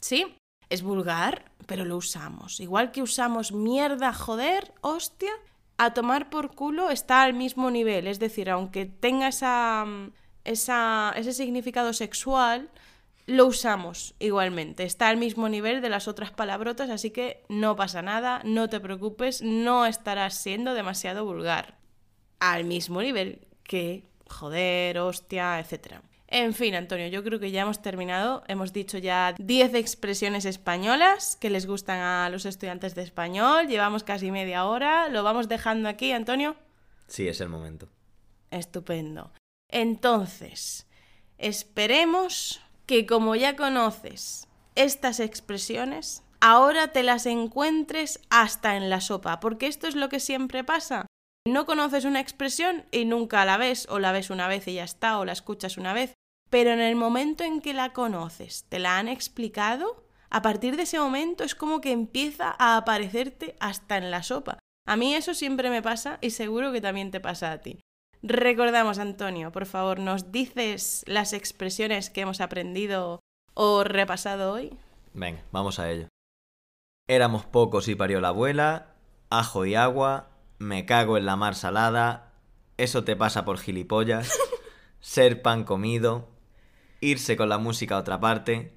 ¿Sí? 0.00 0.36
Es 0.68 0.82
vulgar, 0.82 1.50
pero 1.66 1.84
lo 1.84 1.96
usamos. 1.96 2.60
Igual 2.60 2.92
que 2.92 3.02
usamos 3.02 3.52
mierda, 3.52 4.12
joder, 4.12 4.72
hostia, 4.80 5.32
a 5.76 5.92
tomar 5.92 6.30
por 6.30 6.54
culo 6.54 6.90
está 6.90 7.22
al 7.22 7.34
mismo 7.34 7.70
nivel. 7.70 8.06
Es 8.06 8.18
decir, 8.18 8.50
aunque 8.50 8.86
tenga 8.86 9.28
esa, 9.28 9.84
esa, 10.44 11.12
ese 11.16 11.32
significado 11.32 11.92
sexual, 11.92 12.70
lo 13.30 13.46
usamos 13.46 14.14
igualmente. 14.18 14.82
Está 14.82 15.08
al 15.08 15.16
mismo 15.16 15.48
nivel 15.48 15.80
de 15.80 15.88
las 15.88 16.08
otras 16.08 16.32
palabrotas, 16.32 16.90
así 16.90 17.10
que 17.10 17.44
no 17.48 17.76
pasa 17.76 18.02
nada, 18.02 18.42
no 18.44 18.68
te 18.68 18.80
preocupes, 18.80 19.40
no 19.40 19.86
estarás 19.86 20.34
siendo 20.34 20.74
demasiado 20.74 21.24
vulgar. 21.24 21.78
Al 22.40 22.64
mismo 22.64 23.00
nivel 23.00 23.46
que 23.62 24.04
joder, 24.28 24.98
hostia, 24.98 25.60
etc. 25.60 26.00
En 26.26 26.54
fin, 26.54 26.74
Antonio, 26.74 27.06
yo 27.06 27.22
creo 27.22 27.38
que 27.38 27.52
ya 27.52 27.62
hemos 27.62 27.82
terminado. 27.82 28.42
Hemos 28.48 28.72
dicho 28.72 28.98
ya 28.98 29.34
10 29.38 29.74
expresiones 29.74 30.44
españolas 30.44 31.36
que 31.36 31.50
les 31.50 31.66
gustan 31.66 32.00
a 32.00 32.30
los 32.30 32.46
estudiantes 32.46 32.96
de 32.96 33.02
español. 33.02 33.68
Llevamos 33.68 34.02
casi 34.02 34.32
media 34.32 34.64
hora. 34.64 35.08
Lo 35.08 35.22
vamos 35.22 35.48
dejando 35.48 35.88
aquí, 35.88 36.10
Antonio. 36.10 36.56
Sí, 37.06 37.28
es 37.28 37.40
el 37.40 37.48
momento. 37.48 37.88
Estupendo. 38.50 39.32
Entonces, 39.68 40.88
esperemos 41.38 42.60
que 42.90 43.06
como 43.06 43.36
ya 43.36 43.54
conoces 43.54 44.48
estas 44.74 45.20
expresiones, 45.20 46.24
ahora 46.40 46.88
te 46.88 47.04
las 47.04 47.24
encuentres 47.26 48.18
hasta 48.30 48.74
en 48.76 48.90
la 48.90 49.00
sopa, 49.00 49.38
porque 49.38 49.68
esto 49.68 49.86
es 49.86 49.94
lo 49.94 50.08
que 50.08 50.18
siempre 50.18 50.64
pasa. 50.64 51.06
No 51.46 51.66
conoces 51.66 52.04
una 52.04 52.18
expresión 52.18 52.84
y 52.90 53.04
nunca 53.04 53.44
la 53.44 53.58
ves, 53.58 53.86
o 53.90 54.00
la 54.00 54.10
ves 54.10 54.28
una 54.28 54.48
vez 54.48 54.66
y 54.66 54.74
ya 54.74 54.82
está, 54.82 55.20
o 55.20 55.24
la 55.24 55.30
escuchas 55.30 55.76
una 55.76 55.92
vez, 55.92 56.14
pero 56.50 56.72
en 56.72 56.80
el 56.80 56.96
momento 56.96 57.44
en 57.44 57.60
que 57.60 57.74
la 57.74 57.92
conoces, 57.92 58.64
te 58.68 58.80
la 58.80 58.98
han 58.98 59.06
explicado, 59.06 60.04
a 60.28 60.42
partir 60.42 60.74
de 60.74 60.82
ese 60.82 60.98
momento 60.98 61.44
es 61.44 61.54
como 61.54 61.80
que 61.80 61.92
empieza 61.92 62.56
a 62.58 62.76
aparecerte 62.76 63.54
hasta 63.60 63.98
en 63.98 64.10
la 64.10 64.24
sopa. 64.24 64.58
A 64.84 64.96
mí 64.96 65.14
eso 65.14 65.34
siempre 65.34 65.70
me 65.70 65.80
pasa 65.80 66.18
y 66.22 66.30
seguro 66.30 66.72
que 66.72 66.80
también 66.80 67.12
te 67.12 67.20
pasa 67.20 67.52
a 67.52 67.58
ti. 67.58 67.78
Recordamos, 68.22 68.98
Antonio, 68.98 69.50
por 69.50 69.64
favor, 69.64 69.98
¿nos 69.98 70.30
dices 70.30 71.04
las 71.06 71.32
expresiones 71.32 72.10
que 72.10 72.20
hemos 72.20 72.40
aprendido 72.40 73.20
o 73.54 73.82
repasado 73.82 74.52
hoy? 74.52 74.76
Venga, 75.14 75.42
vamos 75.52 75.78
a 75.78 75.90
ello. 75.90 76.08
Éramos 77.08 77.46
pocos 77.46 77.88
y 77.88 77.94
parió 77.94 78.20
la 78.20 78.28
abuela, 78.28 78.94
ajo 79.30 79.64
y 79.64 79.74
agua, 79.74 80.30
me 80.58 80.84
cago 80.84 81.16
en 81.16 81.26
la 81.26 81.36
mar 81.36 81.54
salada, 81.54 82.34
eso 82.76 83.04
te 83.04 83.16
pasa 83.16 83.44
por 83.44 83.58
gilipollas, 83.58 84.38
ser 85.00 85.40
pan 85.40 85.64
comido, 85.64 86.28
irse 87.00 87.36
con 87.36 87.48
la 87.48 87.58
música 87.58 87.96
a 87.96 88.00
otra 88.00 88.20
parte, 88.20 88.74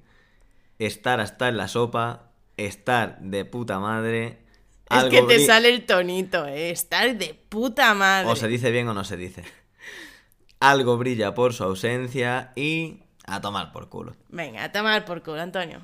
estar 0.78 1.20
hasta 1.20 1.48
en 1.48 1.58
la 1.58 1.68
sopa, 1.68 2.32
estar 2.56 3.20
de 3.20 3.44
puta 3.44 3.78
madre. 3.78 4.43
Es 4.90 5.04
que 5.04 5.22
te 5.22 5.44
sale 5.44 5.70
el 5.70 5.86
tonito, 5.86 6.46
¿eh? 6.46 6.70
Estar 6.70 7.16
de 7.16 7.34
puta 7.48 7.94
madre. 7.94 8.30
O 8.30 8.36
se 8.36 8.48
dice 8.48 8.70
bien 8.70 8.88
o 8.88 8.94
no 8.94 9.04
se 9.04 9.16
dice. 9.16 9.44
Algo 10.60 10.96
brilla 10.98 11.34
por 11.34 11.52
su 11.52 11.64
ausencia 11.64 12.52
y 12.54 13.00
a 13.26 13.40
tomar 13.40 13.72
por 13.72 13.88
culo. 13.88 14.14
Venga, 14.28 14.64
a 14.64 14.72
tomar 14.72 15.04
por 15.04 15.22
culo, 15.22 15.40
Antonio. 15.40 15.80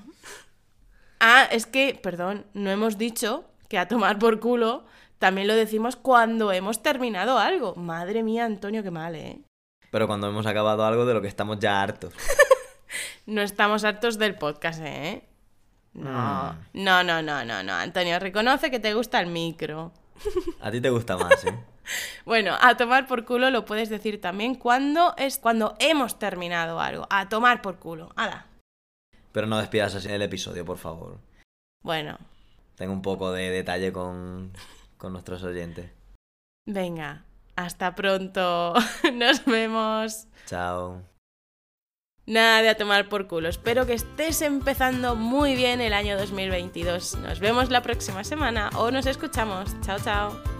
Ah, 1.18 1.48
es 1.50 1.66
que, 1.66 1.98
perdón, 2.02 2.46
no 2.54 2.70
hemos 2.70 2.98
dicho 2.98 3.44
que 3.68 3.78
a 3.78 3.88
tomar 3.88 4.18
por 4.18 4.40
culo 4.40 4.84
También 5.18 5.48
lo 5.48 5.54
decimos 5.54 5.96
cuando 5.96 6.50
hemos 6.50 6.82
terminado 6.82 7.38
algo. 7.38 7.74
Madre 7.74 8.22
mía, 8.22 8.46
Antonio, 8.46 8.82
qué 8.82 8.90
mal, 8.90 9.14
¿eh? 9.14 9.40
Pero 9.90 10.06
cuando 10.06 10.28
hemos 10.28 10.46
acabado 10.46 10.84
algo 10.84 11.04
de 11.04 11.12
lo 11.14 11.20
que 11.20 11.28
estamos 11.28 11.58
ya 11.58 11.82
hartos. 11.82 12.14
No 13.26 13.42
estamos 13.42 13.84
hartos 13.84 14.18
del 14.18 14.34
podcast, 14.34 14.80
¿eh? 14.82 15.22
No, 15.92 16.54
no, 16.72 17.02
no, 17.04 17.20
no, 17.22 17.44
no, 17.44 17.62
no. 17.62 17.72
Antonio, 17.74 18.18
reconoce 18.18 18.70
que 18.70 18.78
te 18.80 18.94
gusta 18.94 19.20
el 19.20 19.26
micro. 19.26 19.92
A 20.60 20.70
ti 20.70 20.80
te 20.80 20.90
gusta 20.90 21.16
más, 21.16 21.44
¿eh? 21.44 21.58
Bueno, 22.24 22.56
a 22.60 22.76
tomar 22.76 23.08
por 23.08 23.24
culo 23.24 23.50
lo 23.50 23.64
puedes 23.64 23.88
decir 23.88 24.20
también 24.20 24.54
cuando 24.54 25.14
es 25.16 25.38
cuando 25.38 25.74
hemos 25.80 26.20
terminado 26.20 26.78
algo. 26.78 27.06
A 27.10 27.28
tomar 27.28 27.62
por 27.62 27.78
culo. 27.80 28.12
¡Hala! 28.14 28.46
Pero 29.32 29.48
no 29.48 29.58
despidas 29.58 29.96
así 29.96 30.08
el 30.08 30.22
episodio, 30.22 30.64
por 30.64 30.78
favor. 30.78 31.18
Bueno, 31.82 32.16
Tengo 32.76 32.92
un 32.92 33.02
poco 33.02 33.32
de 33.32 33.50
detalle 33.50 33.92
con, 33.92 34.52
con 34.98 35.12
nuestros 35.12 35.42
oyentes. 35.42 35.90
venga. 36.66 37.24
Hasta 37.56 37.94
pronto. 37.96 38.74
Nos 39.12 39.44
vemos. 39.44 40.28
Chao. 40.46 41.02
Nada 42.26 42.62
de 42.62 42.68
a 42.68 42.76
tomar 42.76 43.08
por 43.08 43.26
culo. 43.26 43.48
Espero 43.48 43.86
que 43.86 43.94
estés 43.94 44.42
empezando 44.42 45.16
muy 45.16 45.56
bien 45.56 45.80
el 45.80 45.92
año 45.92 46.16
2022. 46.16 47.16
Nos 47.18 47.40
vemos 47.40 47.70
la 47.70 47.82
próxima 47.82 48.24
semana 48.24 48.70
o 48.76 48.90
nos 48.90 49.06
escuchamos. 49.06 49.74
Chao, 49.80 49.98
chao. 49.98 50.59